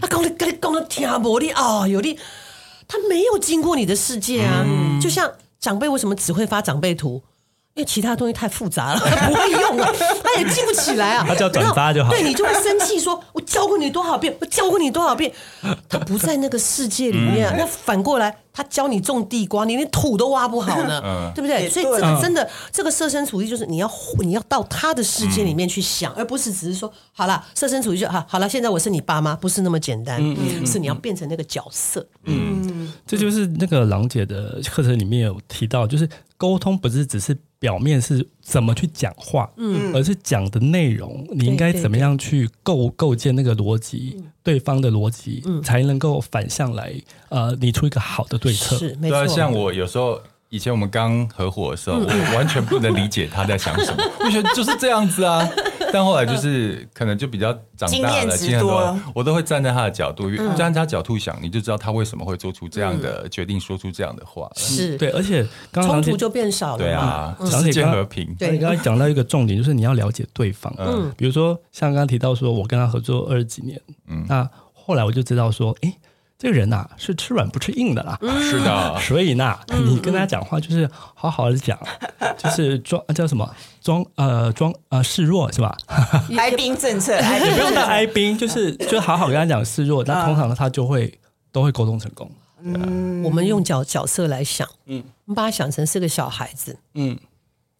[0.00, 2.18] 他讲的跟你讲的听不力啊，有力，
[2.86, 4.62] 他没有经过你的世界啊。
[4.66, 7.22] 嗯、就像长辈为什么只会发长辈图？
[7.74, 9.88] 因为其他东西太复杂了，他 不会用啊，
[10.24, 11.24] 他也记不起来啊。
[11.26, 12.10] 他只要转发就好。
[12.10, 15.32] 对，你就会生气说：“我教过你多少遍，我教过你多少遍。”
[15.88, 17.54] 他不在那个世界里面啊。
[17.56, 21.68] 那反过来，他教你种地瓜，你连土都挖不好呢，对不对？
[21.68, 28.48] 所以这个真的，这个设身处地就是你要你要到他的世界里面去想，而不是只是说好了设身处地就好好了。
[28.48, 30.20] 现在我是你爸妈，不是那么简单，
[30.66, 32.04] 是你要变成那个角色。
[32.24, 37.38] 嗯，这就是那个郎姐的课程里面有提到，就是沟通不是只是。
[37.60, 46.92] 表面是怎么去讲话，嗯，而是讲的内容，你应该怎么样去构构建那个逻辑，对方的逻辑，才能够反向来，
[47.28, 48.76] 呃，拟出一个好的对策。
[48.76, 49.10] 是，没错。
[49.10, 50.20] 对啊，像我有时候。
[50.52, 55.48] 以前我们刚合伙的时候，我完全不能理解他在想什么，我觉得就是这样子啊。
[55.92, 64.50] 但后来就是可能就比较长大了，经验多了，我都会站在他的角度，站在他角度想，你就知道他为什么会做出这样的决定，说出这样的话。
[64.56, 66.78] 是对，而且冲突就变少了。
[66.78, 68.34] 对啊，世界和平。
[68.38, 70.72] 对，你刚才讲到一个重点，就是你要了解对方。
[70.78, 75.92] 嗯，比如说像刚刚提到说，我跟他合作二十几年，嗯，那后来我就知道说，哎。
[76.42, 78.18] 这个人呐、啊，是吃软不吃硬的啦。
[78.40, 81.78] 是的， 所以呢，你跟他讲话就是好好的讲，
[82.38, 83.46] 就是装叫什么
[83.80, 85.76] 装呃装呃示弱是吧？
[86.36, 91.18] 哀兵政策，也不用到哀兵，就是就好好跟他讲示弱，那通常呢，他就会
[91.50, 92.30] 都会沟通成功。
[92.62, 97.18] 嗯，我们用角角色来想，嗯，我们把他想成是个小孩子，嗯。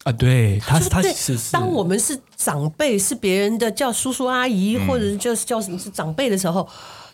[0.04, 6.66] 啊，对，他是他是当我们是长辈，是别人的叫叔叔阿姨，或者是就是叫什么是长辈的时候。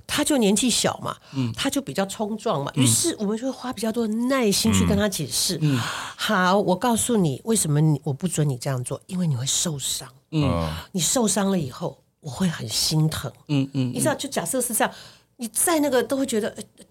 [0.06, 5.58] 他就年纪小嘛，嗯，他就比较冲撞嘛，于是我们就会花比较多的耐心去跟他解释。
[5.60, 5.76] 嗯，
[6.16, 10.08] 好，我告诉你为什么你我不准你这样做，因为你会受伤。
[10.30, 13.30] 嗯，你受伤了以后，我会很心疼。
[13.48, 14.92] 嗯嗯，你知道，就假设是这样，
[15.36, 16.50] 你在那个都会觉得，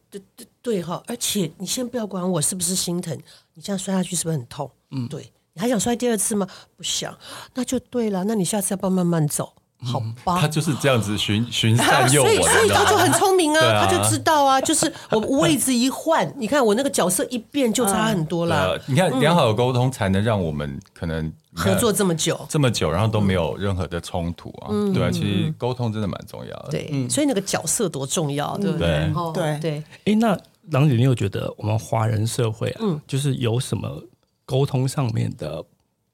[0.09, 3.17] 对对对哈，而且你先不要管我是不是心疼，
[3.53, 4.69] 你这样摔下去是不是很痛？
[4.91, 6.47] 嗯，对，你还想摔第二次吗？
[6.75, 7.17] 不想，
[7.53, 9.53] 那就对了，那你下次要不要慢慢走？
[9.83, 18.79] 好吧，他就是这样子循循善诱我，所以所以他就很聪明啊，他就知道啊，就是我位置一换，你看我那个角色一变就差很多了。
[18.87, 24.69] 你看良好的沟通才能让我们可能合作这么久，这么久，然后都没有任何的冲突啊。
[24.93, 26.69] 对啊，其实沟通真的蛮重要的。
[26.71, 29.13] 对，所以那个角色多重要，对不对？
[29.33, 29.83] 对对。
[30.05, 30.35] 哎，那
[30.71, 34.01] 郎姐，你有觉得我们华人社会啊，就是有什么
[34.45, 35.63] 沟通上面的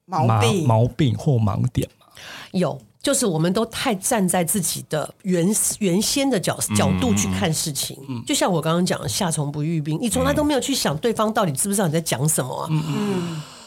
[0.06, 2.08] 毛病、毛病或盲点吗？
[2.52, 2.78] 有。
[3.02, 5.48] 就是我们都太站在自己的原
[5.80, 12.70] 原先的角角度去看事情，嗯、就像我刚刚讲的“夏虫不语冰”，你从来都没有去想对方到底知不知道你在讲什么啊？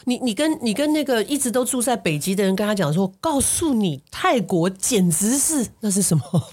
[0.07, 6.23] 你你跟你跟那个一直都住在北极的人跟他讲说：“告诉你，泰国简直是那是什么？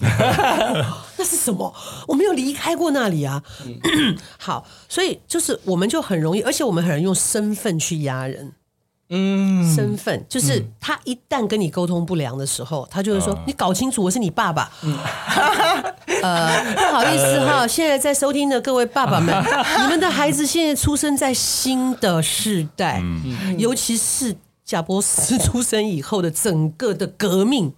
[1.18, 1.72] 那是什么？
[2.08, 8.52] 我没有离开过那里啊！”嗯、 好，所以就是我们就很容易，而且我们很容易用身份去压人。
[9.14, 14.72] 嗯，身份就是他一旦跟你沟通不良的时候，他就会说：“你搞清楚，我是你爸爸。”
[16.22, 19.34] 呃，不好意思哈，现在在收听的各位爸爸们，
[19.82, 23.02] 你们的孩子现在出生在新的世代，
[23.58, 27.74] 尤其是贾伯斯出生以后的整个的革命。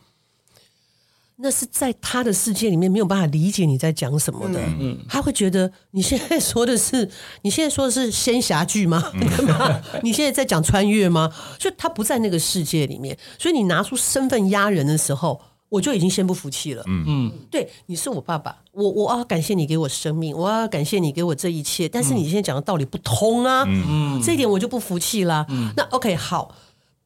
[1.36, 7.10] 那是在他的世界里面没有办法理解你在讲什么的，嗯，他会觉得你现在说的是
[7.42, 9.02] 你现在说的是仙侠剧吗？
[9.14, 11.32] 嗯、你现在在讲穿越吗？
[11.58, 16.84] 就他不在那个世界里面，所以你拿出身份压人的时候，我就已经先不服气了。
[16.86, 17.04] 嗯。
[17.06, 23.84] 嗯，对，你是我爸爸，我我要感谢你给我生命，我要感谢你给我这一切，但是你现在讲的道理不通啊，嗯。
[23.88, 25.44] 嗯，这一点我就不服气啦。
[25.48, 26.54] 嗯，那 OK 好。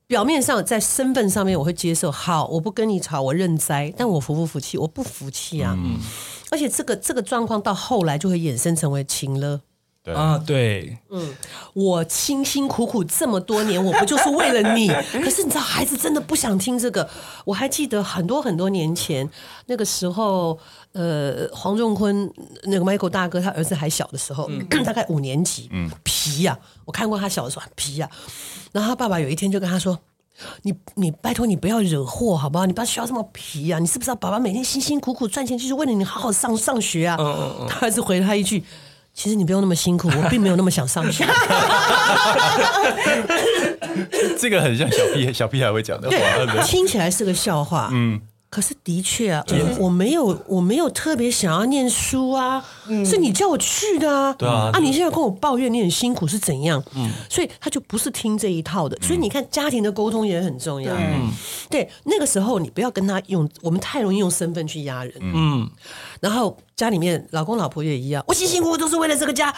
[0.08, 4.78] 表面上在身份上面我会接受，好，我不跟你吵，我认栽，但我服不服气？
[4.78, 5.76] 我不服气啊！
[5.76, 5.98] 嗯、
[6.50, 9.60] 而且这个这个状况到后来就会衍生成为情了。
[10.02, 11.34] 对啊，对，嗯，
[11.74, 14.88] 我辛辛苦苦这么多年，我不就是为了你？
[15.22, 17.06] 可是你知道，孩子真的不想听这个。
[17.44, 19.28] 我还记得很多很多年前
[19.66, 20.58] 那个时候，
[20.92, 22.28] 呃，黄仲坤
[22.64, 28.16] 那个 Michael 大哥他儿子还小的时候，嗯、 大概五年级，嗯，皮呀、啊，我看过他小的时候很皮呀、啊。
[28.72, 29.98] 然后他爸爸有一天就跟他说
[30.62, 32.66] ：“你你拜托你不要惹祸好不好？
[32.66, 33.78] 你不要学校这么皮啊！
[33.78, 37.16] 你是不知道爸爸每天辛辛苦苦赚钱就是为了你好好上上学啊？”
[37.68, 38.64] 他儿子回了他一句
[39.14, 41.24] ：“其实你不用那么辛苦，我并没有那么想上学。
[44.38, 47.90] ”这个很像小屁小屁孩会讲的话，对，听起来是个笑话。
[47.92, 48.20] 嗯。
[48.50, 49.44] 可是的确啊，
[49.78, 52.64] 我我没有我没有特别想要念书啊，
[53.04, 54.32] 是你叫我去的啊。
[54.32, 56.82] 对啊，啊，你现在跟我抱怨你很辛苦是怎样？
[56.96, 58.96] 嗯，所以他就不是听这一套的。
[59.02, 60.94] 所以你看，家庭的沟通也很重要。
[60.94, 61.30] 嗯，
[61.68, 65.12] 对，那个时候你不要跟他用，我们太容易用身份去压人。
[65.20, 65.68] 嗯，
[66.20, 69.54] 然后家里面老公老婆也一样，我辛辛苦苦都是为了这个家。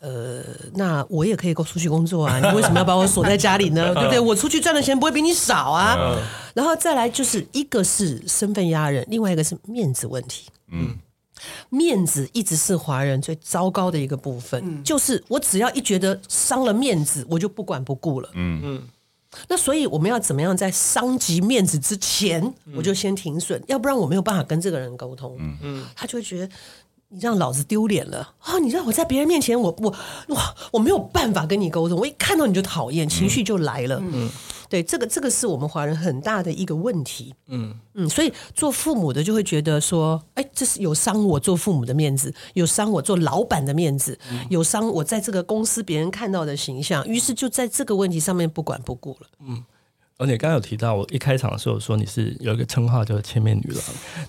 [0.00, 3.92] 呃，那我也可以够出去工作啊， 你为什么要把我锁在家里呢？
[3.96, 4.20] 对不对？
[4.20, 6.16] 我出去赚的钱不会比你少啊。
[6.54, 10.48] 然后再来就是一个是身份压人，另外一个是面子问题。
[10.70, 10.96] 嗯，
[11.68, 18.28] 面子一直是华人最糟糕的一个部分，嗯、就是我只要一觉得伤了面子，我就不管不顾了。
[18.34, 18.82] 嗯嗯。
[19.48, 25.36] 那所以我们要怎么样在伤及面子之前，我就先停损，要不然我没有办法跟这个人沟通。
[25.38, 26.48] 嗯嗯，他就会觉得。
[27.10, 28.58] 你让老子丢脸了啊、哦！
[28.58, 29.94] 你让我在别人面前我，我
[30.28, 31.98] 我哇，我没有办法跟你沟通。
[31.98, 33.98] 我一看到你就讨厌，情绪就来了。
[34.12, 34.28] 嗯，
[34.68, 37.34] 对，这个这个是我们华人很大的一个问题。
[37.46, 49.26] 嗯嗯，所以做父母的就会觉得说，哎，这是有伤我做父母的面子，有伤我做老板的面子，嗯、有伤我在这个公司别人看到的形象，于是就在这个问题上面不管不顾了。
[49.46, 49.64] 嗯。
[50.18, 53.82] 而且刚刚有提到，我一开场的时候说你是有一个称号叫“千面女郎”，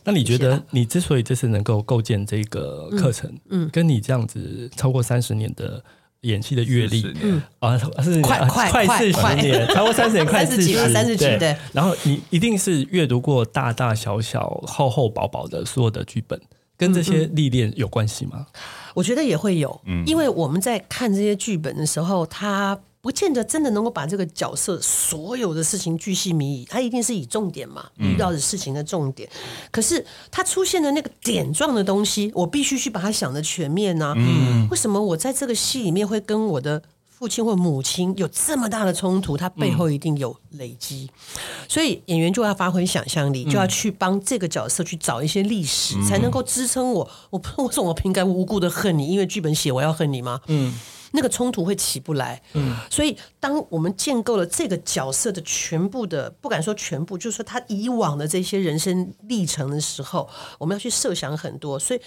[0.06, 5.84] 那你觉得你之所以这次能够构建这个课程，嗯，跟你这样子超过三十年的
[6.22, 11.58] 演戏的阅历，嗯啊，是快快快四十年，超过三十年， 快四十，三十几对。
[11.74, 16.40] 然后你一定是阅读过大大小小、厚厚薄薄的所有的剧本，
[16.78, 18.46] 跟这些历练有关系吗？
[18.94, 22.78] 我觉得也会有，嗯，因为我们在看这些剧本的时候，他。
[23.02, 29.30] 不见得真的能够把这个角色所有的事情巨细靡遗，他一定是以重点嘛，遇到的事情的重点。
[29.34, 34.14] 嗯、可是他出现的那个点状的东西，我必须去把它想的全面呢、啊。
[34.18, 36.84] 嗯，为什么我在这个戏里面会跟我的
[37.20, 39.36] 父亲或母亲有这么大的冲突？
[39.36, 47.10] 他背后一定有累积，嗯、所以演员就要发挥想象力，就要去帮这个角色去找一些历史，嗯、才能够支撑我。
[47.30, 49.08] 我为什么我凭该无故的恨你？
[49.08, 50.40] 因为剧本写我要恨你吗？
[50.48, 50.74] 嗯。
[51.12, 60.30] 那个冲突会起不来，嗯，所以当我们建构了这个角色的全部的，不敢说全部，就是说他以往的这些人生历程的时候，
[60.60, 62.02] 我们要去设想很多，所以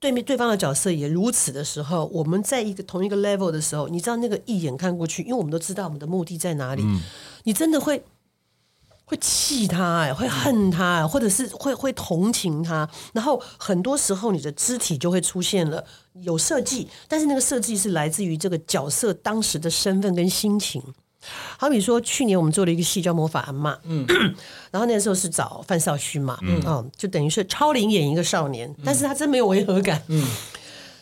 [0.00, 7.00] 对面对方的角色也如此的时候，我们在一个同一个 level 的时候，你知道那个一眼看过去，因为我们都知道我们的目的在哪里，嗯，
[7.44, 8.02] 你真的会。
[9.04, 15.84] 会气他哎，会恨他，或者是会会同情他，然后很多时候你的肢体就会出现了
[16.22, 20.80] 有设计，但是那个设计是来自于这个角色当时的身份跟心情。
[21.58, 24.06] 好比说去年我们做了一个戏叫《魔法阿嬷》，嗯，
[24.70, 30.26] 然后那个时候是找范少勋嘛，嗯，哦，就等于是超龄演一个少年，但是他真没有违和感，嗯，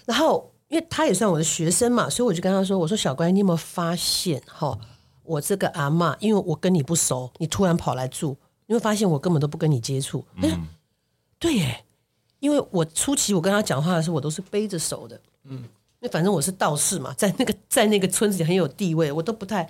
[0.07, 4.79] 然后因为他也算我的学生嘛，所以我就跟他说：“我说小乖，你有没有发现哈？”
[5.25, 8.35] 我这个阿嬷，因为我跟你不熟，你突然跑来住，
[8.67, 10.25] 你会发现我根本都不跟你接触。
[10.37, 10.67] 哎、嗯，
[11.39, 11.85] 对耶，
[12.41, 15.21] 因为我初期我跟他讲话的时候，我都是背着手的。
[15.45, 15.65] 嗯，
[16.01, 19.69] 那反正我是道士嘛，在那个在那个村子里很有地位，我都不太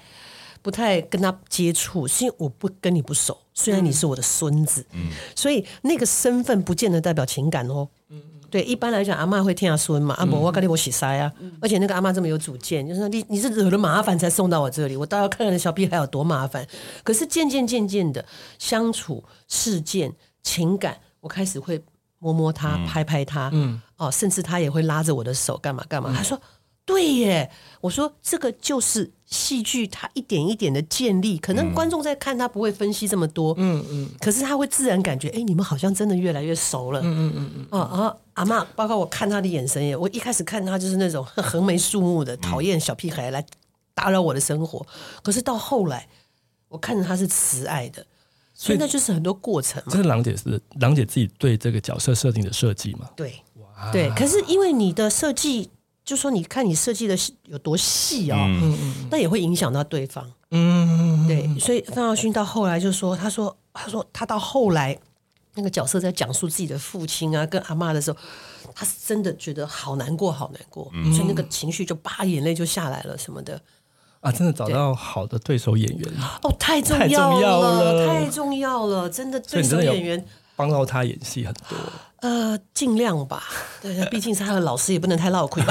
[0.63, 3.37] 不太跟他接触，是因为我不跟你不熟。
[3.55, 7.89] 虽然你是我的孙子，嗯，所以那个身份不见得代表情感哦。
[8.09, 8.23] 嗯。
[8.51, 16.67] 对，一般来讲，阿嬷会听阿孙嘛，阿伯我跟你我洗腮啊，嗯、而且那个阿妈这么有主见，就是你你是惹了麻烦才送到我这里，我倒要看看那小屁孩有多麻烦。
[17.05, 18.25] 可是渐渐渐渐的
[18.59, 21.79] 相处、事件、情感，我开始会
[22.21, 26.11] 摸摸他、嗯、拍拍他，嗯，哦，甚至他也会拉着我的手干嘛干嘛。
[26.11, 26.41] 嗯、他说。
[26.89, 27.51] 对耶，
[27.83, 43.45] 我说这个就是戏剧，它一点一点的建立，可能观众在看他不会分析这么多，嗯嗯，可是他会自然感觉，哎，你们好像真的越来越熟了，嗯嗯嗯嗯，哦，然后阿嬷，包括我看他的眼神也，我一开始看他就是那种横眉竖目的，讨厌小屁孩来
[43.93, 44.87] 打扰我的生活，
[45.23, 46.09] 可是到后来，
[46.69, 48.07] 我看着他是慈爱的，
[48.55, 49.93] 所以那就是很多过程嘛。
[49.93, 53.11] 这是郎姐是郎姐自己对这个角色设定的设计嘛？
[53.15, 55.69] 对，哇，对，可是因为你的设计。
[56.09, 58.79] 就说你看你设计的有多细哦，嗯。
[58.81, 64.99] 嗯，那也会影响到对方，嗯，对，所以范少勋到后来就说，他说，他说他到后来
[65.53, 68.17] 那个角色在讲述自己的父亲啊跟阿妈的时候，
[68.75, 73.61] 他是真的觉得好难过，好难过，嗯、所以那个情绪就叭眼泪就下来了什么的，
[74.21, 76.11] 啊，真的找到好的对手演员。
[76.43, 80.25] 哦，太重要了，太重要了，真的对手演员
[80.59, 81.79] 帮到他演戏很多。
[82.21, 83.45] 呃，尽量吧。
[83.81, 85.63] 对，毕竟是他的老师，也不能太落亏。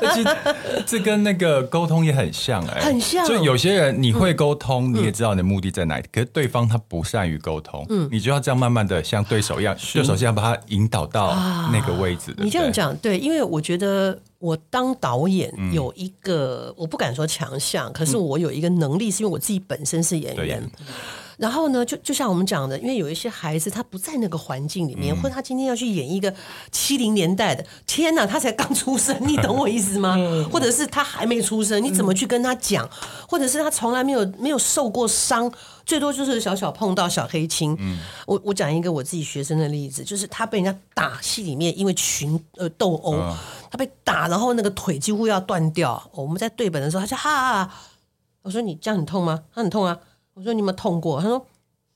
[0.00, 0.36] 这
[0.84, 3.24] 这跟那个沟通也很像哎、欸，很像。
[3.24, 11.32] 就有些人你会沟通，嗯、你也知道你的目的在哪里，嗯、可是对方他不善于沟通，嗯，你就要这样慢慢的像对手一样，就首先要把他引导到
[11.72, 12.34] 那个位置。
[12.38, 20.68] 你这样讲对，因为我觉得我当导演有一个，嗯、我不敢说强项，可是我有一个能力，是因为我自己本身是演员。
[21.42, 26.32] 然后呢，就就像我们讲的，因为有一些孩子他不在那个环境里面，嗯、或者他今天要去演一个
[26.70, 30.14] 七零年代的，天哪，他才刚出生，你懂我意思吗？
[30.16, 32.86] 嗯、或者是他还没出生，你怎么去跟他讲？
[32.86, 35.52] 嗯、或者是他从来没有没有受过伤，
[35.84, 37.76] 最多就是小小碰到小黑青。
[37.80, 43.16] 嗯、我我讲一个我自己学生的例子，就是他被人家打戏里面，因为群呃斗殴。
[43.16, 43.36] 嗯
[43.72, 46.10] 他被打，然后那个腿几乎要断掉。
[46.12, 47.72] 我们在对本的时候，他就哈，
[48.42, 49.44] 我说你这样很痛吗？
[49.54, 49.98] 他很痛啊。
[50.34, 51.20] 我说你有没有痛过？
[51.20, 51.46] 他说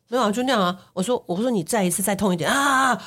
[0.09, 0.79] 没有啊，就那样啊。
[0.93, 3.01] 我说我说你再一次再痛一点啊。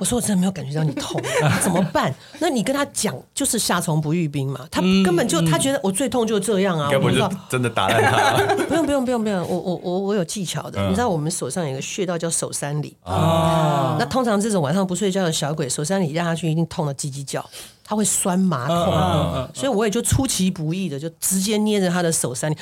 [0.00, 1.20] 我说我真的没有感觉到你痛，
[1.60, 2.14] 怎么办？
[2.38, 4.66] 那你跟他讲，就是夏虫不语冰嘛。
[4.70, 6.90] 他根本就他觉得我最痛就这样啊。
[6.90, 8.54] 根本就真的打烂他。
[8.64, 10.80] 不用不用不用不用，我我我我有技巧的。
[10.88, 13.96] 你知道我们手上有个穴道叫手三里啊。
[13.98, 17.44] 那通常这种晚上不睡觉的小鬼，手三里压下去一定痛得叽叽叫，
[17.84, 19.50] 他会酸麻痛。
[19.52, 22.56] 所以我也就出其不意的就直接捏着他的手三里，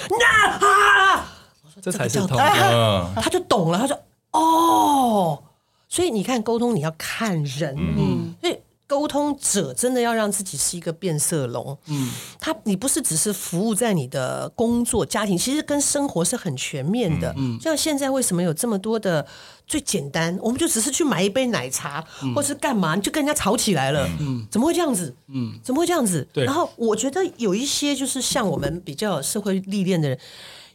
[1.83, 2.39] 这才是痛。
[3.21, 3.99] 他就懂了，他说
[4.31, 5.43] 哦。
[5.89, 8.57] 所以你看，沟通你要看人，嗯，所以
[8.87, 12.11] 沟通者真的要让自己是一个变色龙，嗯，
[12.41, 19.27] 他你不是只是服务在你的工作、家庭，其实跟生活是很全面的，嗯，像现在为什么有这么多的
[19.67, 25.15] 最简单，我们就只是去买一杯奶茶，嗯、或是干嘛，你就跟人家吵起来了，嗯，怎么会这样子？
[25.29, 26.27] 嗯，怎么会这样子？
[26.33, 30.19] 对，然后我觉得有一些就是像我们比较有社会历练的人。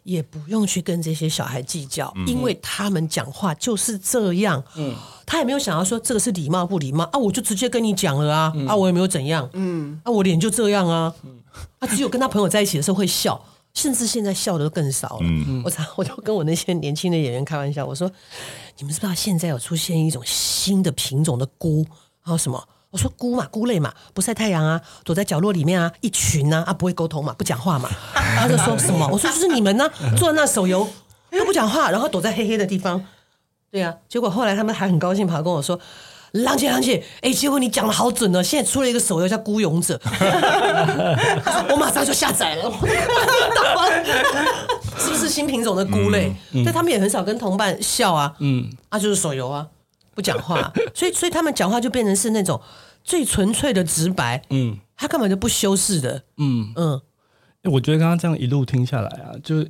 [0.08, 4.64] 也不用去跟这些小孩计较，嗯、因为他们讲话就是这样。
[4.78, 4.96] 嗯，
[5.26, 9.50] 他也没有想要说这个是礼貌不礼貌啊，我就直接跟你讲了啊，嗯、啊，我也没有怎样。
[9.52, 11.14] 嗯，啊，我脸就这样啊。
[11.24, 11.38] 嗯，
[11.80, 13.44] 啊，只有跟他朋友在一起的时候会笑，
[13.74, 15.24] 甚至现在笑的更少了。
[15.24, 18.10] 嗯，我常 我就跟我那些年轻的演员开玩笑，我说：
[18.78, 21.86] 你们知不知道现在有出现一种新的品种的菇，
[22.22, 22.64] 还有什么？
[22.90, 27.90] 我说菇嘛，菇类嘛，不晒太阳啊，躲在角落里面啊，一群啊，啊，不会沟通嘛，不讲话嘛。
[28.14, 29.08] 他就说什么？
[29.12, 30.88] 我说就是你们呢， 做那手游
[31.32, 33.04] 都不讲话，然后躲在黑黑的地方。
[33.70, 35.78] 对呀、啊，结果后来他们还很高兴，跑来跟我说
[36.32, 40.00] ：“郎姐，郎姐，哎，结果你讲的好准呢，现在出了一个手游叫《孤勇者》，
[41.70, 42.72] 我马上就下载了。
[44.98, 46.30] 是不是新品种的菇类？
[46.54, 48.34] 嗯嗯、所以他们也很少跟同伴笑啊。
[48.40, 49.68] 嗯，啊，就是手游啊。”
[50.18, 52.60] 不讲话， 所以所以他们讲话就变成是那种
[53.04, 56.74] 最纯粹的直白，嗯，他根本就不修饰的，嗯。
[56.76, 57.00] 嗯。
[57.66, 59.64] 我觉得刚刚这样一路听下来啊，就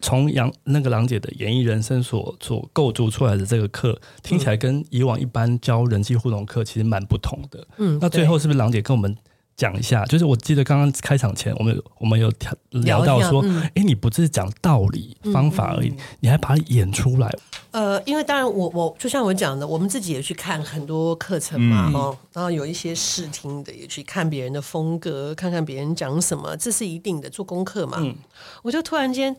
[0.00, 7.96] 从杨那个郎姐的演艺人生所所构筑出来的这个课，听起来跟以往一般教人际互动课其实蛮不同的，嗯。
[8.00, 9.16] 那最后是不是郎姐跟我们
[9.56, 10.04] 讲一下？
[10.06, 12.32] 就是我记得刚刚开场前，我们我们有
[12.70, 17.30] 聊到说，哎、嗯，你不是讲道理方法而已，嗯、你还把它演出来。
[17.70, 27.98] 呃，因为当然我，我我就像我讲的，我们自己也去看很多课程嘛，哦、嗯，然后有一些试听的，也去看别人的风格，看看别人讲什么，这是一定的，做功课嘛。
[28.00, 28.14] 嗯、
[28.62, 29.34] 我就突然间，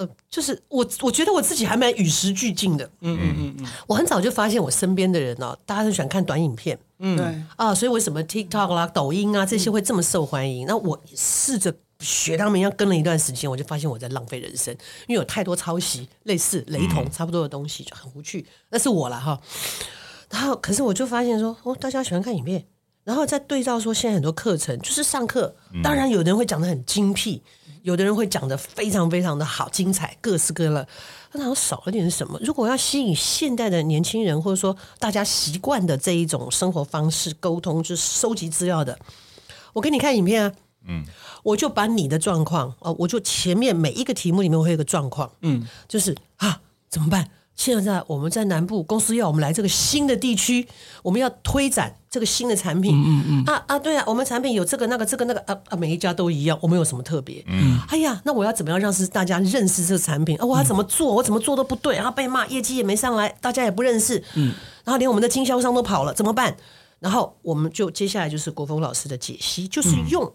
[0.00, 2.84] 呃，就是我我觉得我自己还蛮与时俱进的。
[3.00, 3.66] 嗯嗯嗯嗯。
[3.86, 6.78] 我很早就发现，我身边的人呢、哦，大家都喜欢看短影片。
[6.98, 7.42] 嗯，对。
[7.56, 10.66] 啊，所以为什么 TikTok 啦、抖音啊这些会这么受欢迎？
[10.66, 11.74] 嗯、那我试着。
[12.02, 14.72] 学他们一样跟了一段时间，我就发现我在浪费人生，
[15.06, 18.46] 因为有太多抄袭、类似、雷同、差不多的东西，就很无趣。
[18.70, 19.38] 那是我了哈。
[20.30, 22.64] 然后，可是我就发现说，哦，大家喜欢看影片，
[23.04, 27.42] 然后再对照说，现在很多课程就是上课，当然有的人会讲的很精辟，
[27.82, 30.86] 有的人会讲的非常非常的好、精彩，各式各样。
[31.32, 32.38] 那好像少了点什么。
[32.42, 38.98] 如果要吸引现代的年轻人，或者说大家习惯的这一种生活方式、沟通，就是收集资料的，
[39.72, 40.52] 我给你看影片啊。
[40.88, 41.04] 嗯，
[41.42, 47.28] 我就把你的状况哦，我就前面每一个题目里面会有一个状况，嗯，就是啊，怎么办？
[47.60, 50.66] 现在我们在南部，公司要我们来这个新的地区，
[51.02, 57.44] 我们要推展这个新的产品，嗯嗯，嗯啊啊，对啊，我们产品有这个那个这个那个啊啊，每一家都一样，我们有什么特别？
[57.46, 60.38] 嗯，哎呀，那我要怎么样让是大家认识这个产品？
[60.38, 61.14] 啊，我要怎么做？
[61.14, 64.54] 我怎么做都不对，然后被骂，业绩也没上来，大家也不认识，嗯，
[64.84, 66.56] 然后连我们的经销商都跑了，怎么办？
[66.98, 70.24] 然后我们就接下来就是国峰老师的解析，就是用。
[70.24, 70.32] 嗯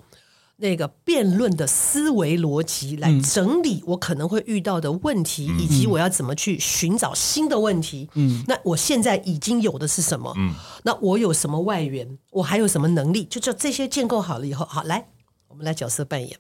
[0.57, 8.09] 那个辩论的思维逻辑来整理我可能会遇到的问题，嗯、以及我要怎么去寻找新的问题。
[8.13, 10.33] 嗯，那我现在已经有的是什么？
[10.37, 10.53] 嗯，
[10.83, 12.17] 那我有什么外援？
[12.31, 13.25] 我还有什么能力？
[13.25, 15.07] 就叫这些建构好了以后，好，来，
[15.49, 16.39] 我们来角色扮演，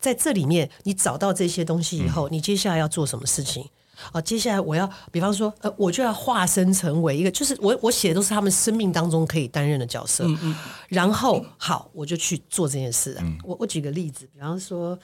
[0.00, 3.66] 在这里面，你找到这些东西以后，嗯、你接下来要做什么事情？
[4.12, 10.24] 好，接下来我要，比方说，呃，我就要化身成为一个，就是我我写的都是他们生命当中可以担任的角色。
[10.24, 10.56] 嗯嗯。
[10.88, 13.16] 然后，好，我就去做这件事。
[13.20, 13.38] 嗯。
[13.42, 14.98] 我我举个例子，比方说，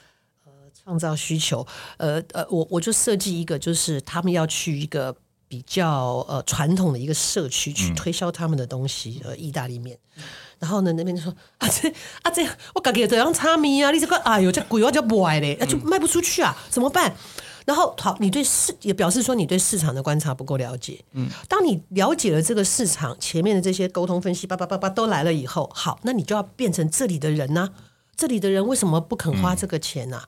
[0.45, 0.53] 呃，
[0.85, 1.67] 创造需求，
[1.97, 5.15] 呃呃，我我就设计一个，就是他们要去一个
[5.49, 9.99] 比较呃传统的一个社区去推销他们的东西，呃，意大利面。
[10.59, 11.89] 然后呢，那边就说啊这
[12.23, 17.17] 啊这，我感觉这样差米啊，你这个哎呦这贵，我就不爱嘞，那就卖不出去啊，怎么办？
[17.65, 21.05] 然后好，你对市也表示说你对市场的观察不够了解。
[21.13, 27.93] 嗯，当你了解了这个市场前面的这些沟通分析，叭叭叭叭都来了以后，好，那你就要变成这里的人呢、啊？
[28.15, 30.23] 这里的人为什么不肯花这个钱呢、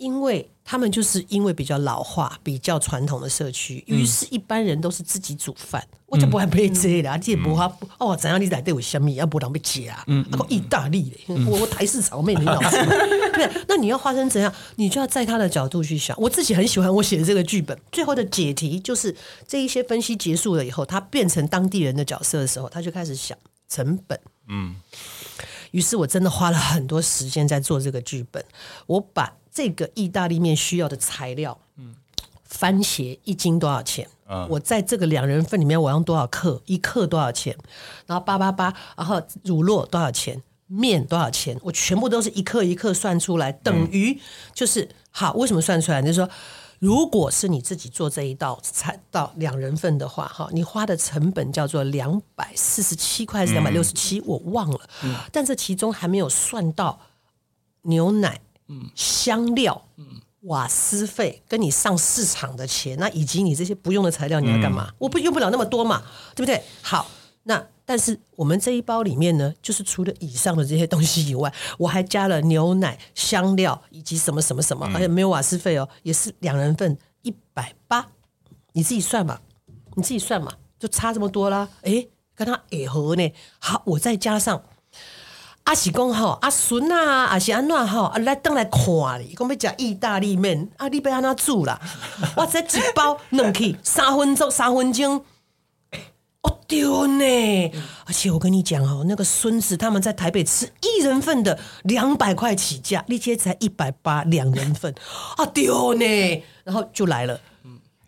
[0.00, 5.86] 因为他们就是因为比较老化、比较传统的社区，于是一般人都是自己煮饭。
[6.06, 10.02] 我就不会被这的，这不怕哦，怎样你来对我香米，要不然被夹。
[10.08, 12.68] 嗯，那个意大利的，我我台式炒面，你知道吗？
[13.34, 14.52] 对，那你要花生怎样？
[14.74, 16.16] 你就要在他的角度去想。
[16.18, 19.14] 我自己很喜欢我写的这个剧本，最后的解题就是
[19.46, 23.38] 这一些分析结束了以后，他变成当地人的角色的时候，他就开始想
[23.68, 24.18] 成本。
[24.48, 24.74] 嗯，
[25.70, 28.44] 于是我真的花了很多时间在做这个剧本，
[28.86, 29.32] 我把。
[29.52, 31.94] 这个意大利面需要的材料，嗯，
[32.44, 34.08] 番茄一斤多少钱？
[34.28, 36.62] 嗯，我在这个两人份里面我用多少克？
[36.66, 37.56] 一克多少钱？
[38.06, 40.40] 然后八八八，然后乳酪多少钱？
[40.66, 41.58] 面多少钱？
[41.62, 44.16] 我全部都是一克一克算出来，等于
[44.54, 45.32] 就是好。
[45.32, 46.00] 为什么算出来？
[46.00, 46.30] 就是说，
[46.78, 54.20] 如果是你自己做这一道菜到两人份的话，哈，你花的成本叫做两百四十七块还是两百六十七？
[54.20, 54.78] 我忘了。
[55.02, 57.00] 嗯，但这其中还没有算到
[57.82, 58.40] 牛奶。
[58.72, 60.06] 嗯，香料，嗯，
[60.42, 64.86] 瓦斯费，跟你上市场的钱，那以及你这些不用的材料，你要干嘛？
[64.90, 66.04] 嗯、我不用不了那么多嘛，
[66.36, 66.62] 对不对？
[66.80, 67.10] 好，
[67.42, 78.06] 那但是我们这一包里面呢，就是除了以上的这些东西以外，我还加了牛奶、香料以及什么什么什么，而且没有瓦斯费哦，也是两人份一百八，
[78.74, 79.40] 你自己算嘛，
[79.96, 81.68] 你自己算嘛，就差这么多啦。
[81.82, 83.32] 诶，跟他也合呢。
[83.58, 84.62] 好，我再加上。
[85.70, 88.82] 阿是讲吼，阿孙啊，阿是安怎吼，啊来等来看
[89.20, 91.80] 你，讲要食意大利面，啊你要安怎煮啦？
[92.36, 95.24] 我这一包 两去三分钟，三分钟，
[96.42, 97.70] 哦丢呢。
[98.04, 104.92] 而且我跟你讲哦，那个孙子他们在台北吃一人份的两百块起价，你这才一百八两人份，
[105.36, 107.40] 啊丢呢，然后就来了。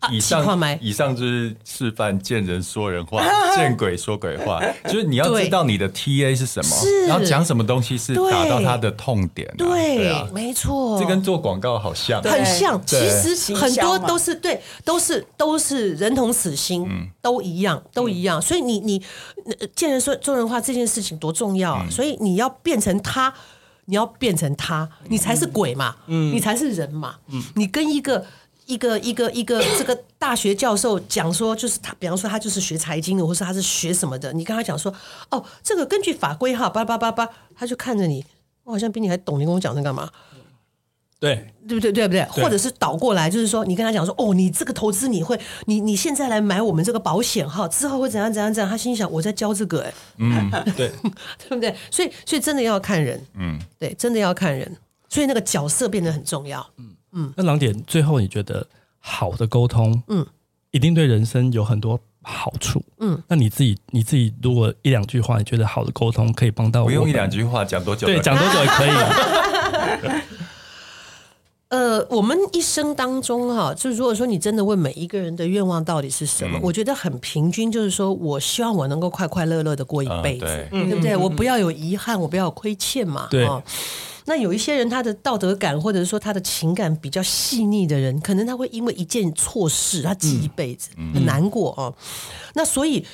[0.11, 3.23] 以上以上就是示范见人说人话，
[3.55, 4.61] 见鬼说鬼话。
[4.85, 6.75] 就是你要知道你的 TA 是什么，
[7.07, 9.51] 然后讲什么东西是打到他的痛点。
[9.57, 12.81] 对啊，没错，这跟做广告好像，很像。
[12.85, 16.87] 其实很多都是对，都是都是人同此心，
[17.21, 18.41] 都一样，都一样。
[18.41, 19.01] 所以你你
[19.75, 21.85] 见人说说人话这件事情多重要啊！
[21.89, 23.33] 所以你要变成他，
[23.85, 27.15] 你要变成他，你才是鬼嘛，你才是人嘛，
[27.55, 28.25] 你跟一个。
[28.65, 34.93] 一个一个一个这个大学教授讲说，就是他，比方说他就是学财经的，或是他是学什么的，你跟他讲说，
[35.29, 38.25] 哦，这个根据法规哈，叭叭叭叭，他就看着你，
[38.63, 40.09] 我好像比你还懂，你跟我讲这干嘛？
[41.19, 41.91] 对，对不对？
[41.91, 42.23] 对不对？
[42.25, 48.69] 或者是倒过来，就是说你跟他讲说，哦，你这个投资你会，你你现在来买我们这个保险哈，之后会怎样怎样怎样？
[48.69, 50.91] 他心想，我在教这个哎，嗯，对，
[51.39, 51.73] 对不对？
[51.89, 54.75] 所以所以真的要看人，嗯，对，真的要看人，
[55.07, 56.89] 所以那个角色变得很重要，嗯。
[57.13, 58.67] 嗯，那郎点最后你觉得
[58.99, 60.25] 好的沟通，嗯，
[60.71, 66.85] 一定对人生有很多好处，嗯，那你自己你自己如果一两句话，你觉得好的沟通可以帮到我？
[66.85, 68.07] 不用一两句话，讲多久？
[68.07, 68.91] 对，讲多久也可以。
[71.69, 81.17] 呃，我们一生当中哈，就如果说你真的问每一个人的愿望到底是什么，嗯、我觉得很平均，就是说我希望我能够快快乐乐的过一辈子，对不对？
[81.17, 83.47] 我不要有遗憾，我不要有亏欠嘛，对。
[84.25, 91.93] 那有一些人，他的道德感或者是说他的情感比较细腻的人，可能他会因为一件错事，他记一辈子，嗯、很难过哦。
[92.53, 93.05] 那所以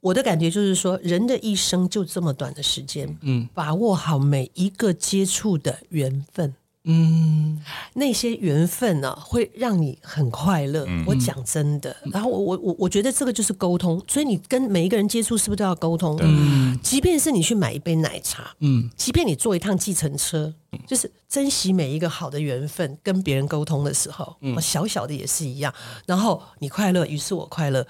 [0.00, 6.54] 我的感觉就是说，人的一生就这么短的时间，嗯，把握好每一个接触的缘分。
[6.86, 7.58] 嗯，
[7.94, 10.84] 那些缘分呢、啊，会让你很快乐。
[10.86, 14.02] 嗯、我讲真的，然后我我我我觉得这个就是沟通。
[14.06, 16.18] 所以你跟每一个人接触，是不是都要沟通？
[16.20, 20.52] 嗯，即便是你去买一杯奶茶，嗯，即便你坐一趟计程车，
[20.86, 22.98] 就是珍惜每一个好的缘分。
[23.02, 25.72] 跟别人沟通的时候，嗯，小小的也是一样。
[26.06, 27.86] 然后你快乐，于是我快乐。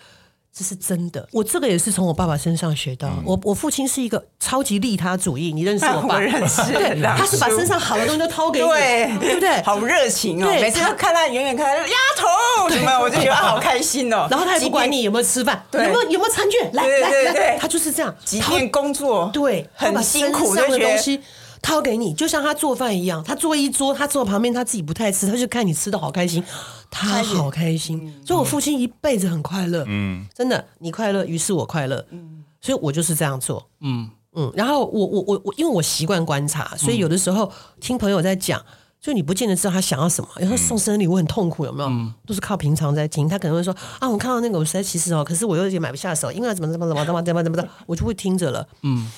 [0.56, 3.08] 这是真的，我这个也是从我爸爸身上学到。
[3.08, 6.14] 嗯、我我父亲是一个超级利他主义，你认识我爸？
[6.14, 6.62] 我认识。
[6.72, 9.60] 对，他是把身上好的东西都掏给你，对，对不对？
[9.62, 10.46] 好热情哦！
[10.46, 14.28] 对每次他看他远远看，丫头什么，我就觉得好开心哦。
[14.30, 18.14] 然后他也不管你有没有吃饭，对有没有有没有餐具，来来来，他就是这样。
[18.24, 21.20] 即便工作对很辛苦，的东西。
[21.64, 26.44] 掏给你，就像他做饭一样，他做一桌，他坐旁边，他自己不太吃，他就看你吃的好开心，
[26.90, 27.98] 他好开心。
[28.04, 34.52] 嗯、所以，我父亲一辈子很快乐，嗯，真的，你快乐，于是我快乐，嗯，所以我就是这样做，嗯嗯。
[34.54, 37.50] 然后我我我我，因为我习惯观察，所以有的时候
[37.80, 38.62] 听朋友在讲，
[39.00, 40.28] 就你不见得知道他想要什么。
[40.40, 41.88] 有时候送生日礼物很痛苦，有没有？
[41.88, 49.10] 嗯、都是靠平常在听，他可能会说啊，我看到那个，我实在其实哦，可是我又也买不下手，因为怎么怎么怎么怎么怎么怎么的，我就会听着了，嗯。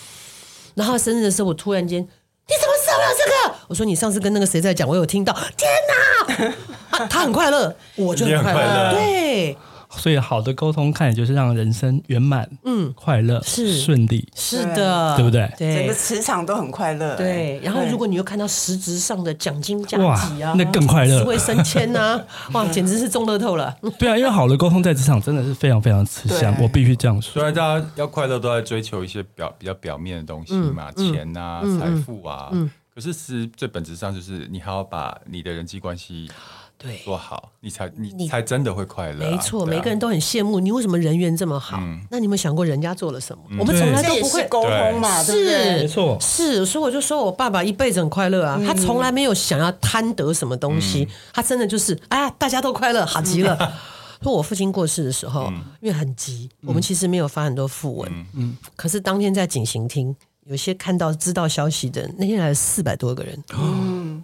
[0.74, 2.06] 然后生日的时候，我突然间。
[2.48, 3.54] 你怎么舍不了这个？
[3.66, 5.36] 我说你上次跟那个谁在讲，我有听到。
[5.56, 8.92] 天哪，啊、他很快乐，我就很快乐。
[8.92, 9.56] 对，
[9.96, 15.50] 所以好的沟通，看也就是让人生圆满、嗯，快乐、是顺利，是的，对不对？
[15.58, 17.16] 整个对磁场都很快乐。
[17.16, 17.60] 对。
[17.62, 22.20] 然后，如果你又看到实质上的奖金加级啊，那更快乐职位升迁呐，
[22.52, 23.76] 哇，简直是中乐透了。
[23.98, 27.32] 对啊，因为好的沟通在职场真的是非常非常吃香，我必须这样说。
[27.32, 32.50] 虽然大家要快乐，都在追求一些表比较表面的东西嘛，钱啊、财富啊，
[32.94, 36.30] 可是其实最本质上就是你还要把你的人际关系
[36.78, 39.30] 对，做好，你才你你才真的会快乐啊。
[39.30, 41.78] 没错，啊每个人都很羡慕你，为什么人缘这么好？
[42.10, 43.42] 那你有没有想过人家做了什么？
[43.58, 44.46] 我们从来都不会。
[44.48, 45.44] 沟通嘛，是？
[45.80, 53.56] 没错，是，所以我就说我爸爸一辈子很快乐啊，他从来没有想要贪得什么东西，他真的就是哎呀，大家都快乐，好极了。
[54.22, 60.14] 说我父亲过世的时候，因为很急，我们其实没有发很多讣文，嗯，可是当天在警行厅，
[60.46, 64.22] 有些看到知道消息的人，那天来了四百多个人，嗯，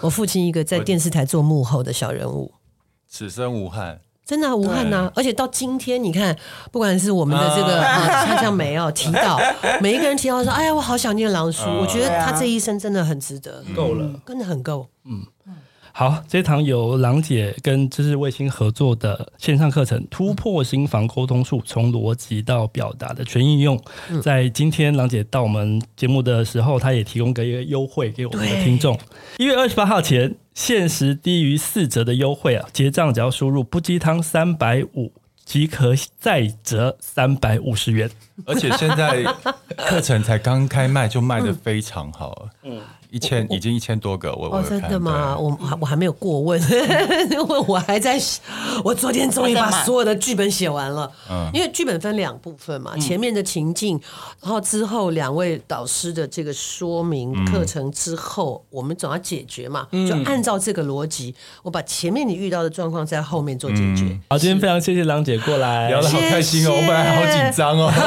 [0.00, 2.52] 我父亲一个在电视台做幕后的小人物。
[3.08, 4.00] 此生无憾。
[4.24, 6.36] 真的、啊、无憾呐、啊，而且到今天，你看，
[6.72, 9.38] 不管是我们的这个 啊，像像梅哦提到，
[9.80, 14.88] 每一个人提到说，哎呀，我好想念狼叔，我觉得他这一生真的很值得，够了，真的很够。
[15.98, 23.78] 好，这堂由郎姐跟知识卫星合作的线上课程《突破心房沟通术：从逻辑到表达的全应用》，
[24.20, 29.00] 在今天郎姐到我们节目的时候，她也提供个一个优惠给我们的听众，
[29.38, 32.68] 一月二十八号前限时低于四折的优惠啊！
[32.74, 35.10] 结账只要输入“不鸡汤三百五”
[35.46, 38.10] 即可再折三百五十元，
[38.44, 39.24] 而且现在
[39.78, 42.50] 课程才刚开卖，就卖的非常好。
[42.64, 42.82] 嗯。
[43.10, 45.36] 一千已经一千多个，我我哦，真的吗？
[45.38, 46.60] 我我还没有过问，
[47.30, 48.20] 因 为我还在，
[48.84, 51.10] 我昨天终于把所有的剧本写完了。
[51.30, 54.00] 嗯，因为剧本分两部分嘛，前面的情境，
[54.40, 64.18] 然后之后两位导师的这个说明课程之后，我们总要解决嘛，就按照这个逻辑，我把前面你遇到的状况在后面做解决。
[64.28, 67.92] 好，今天非常谢谢郎姐过来，聊得好开心哦，我本来好紧张哦。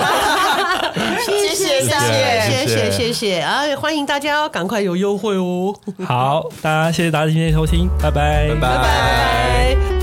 [1.26, 3.40] 谢谢，谢谢，谢谢，谢谢。
[3.40, 3.64] 啊！
[3.78, 5.76] 欢迎大家赶快有优惠哦。
[6.06, 9.99] 好，大家谢谢大家今天的收听，拜拜，拜拜。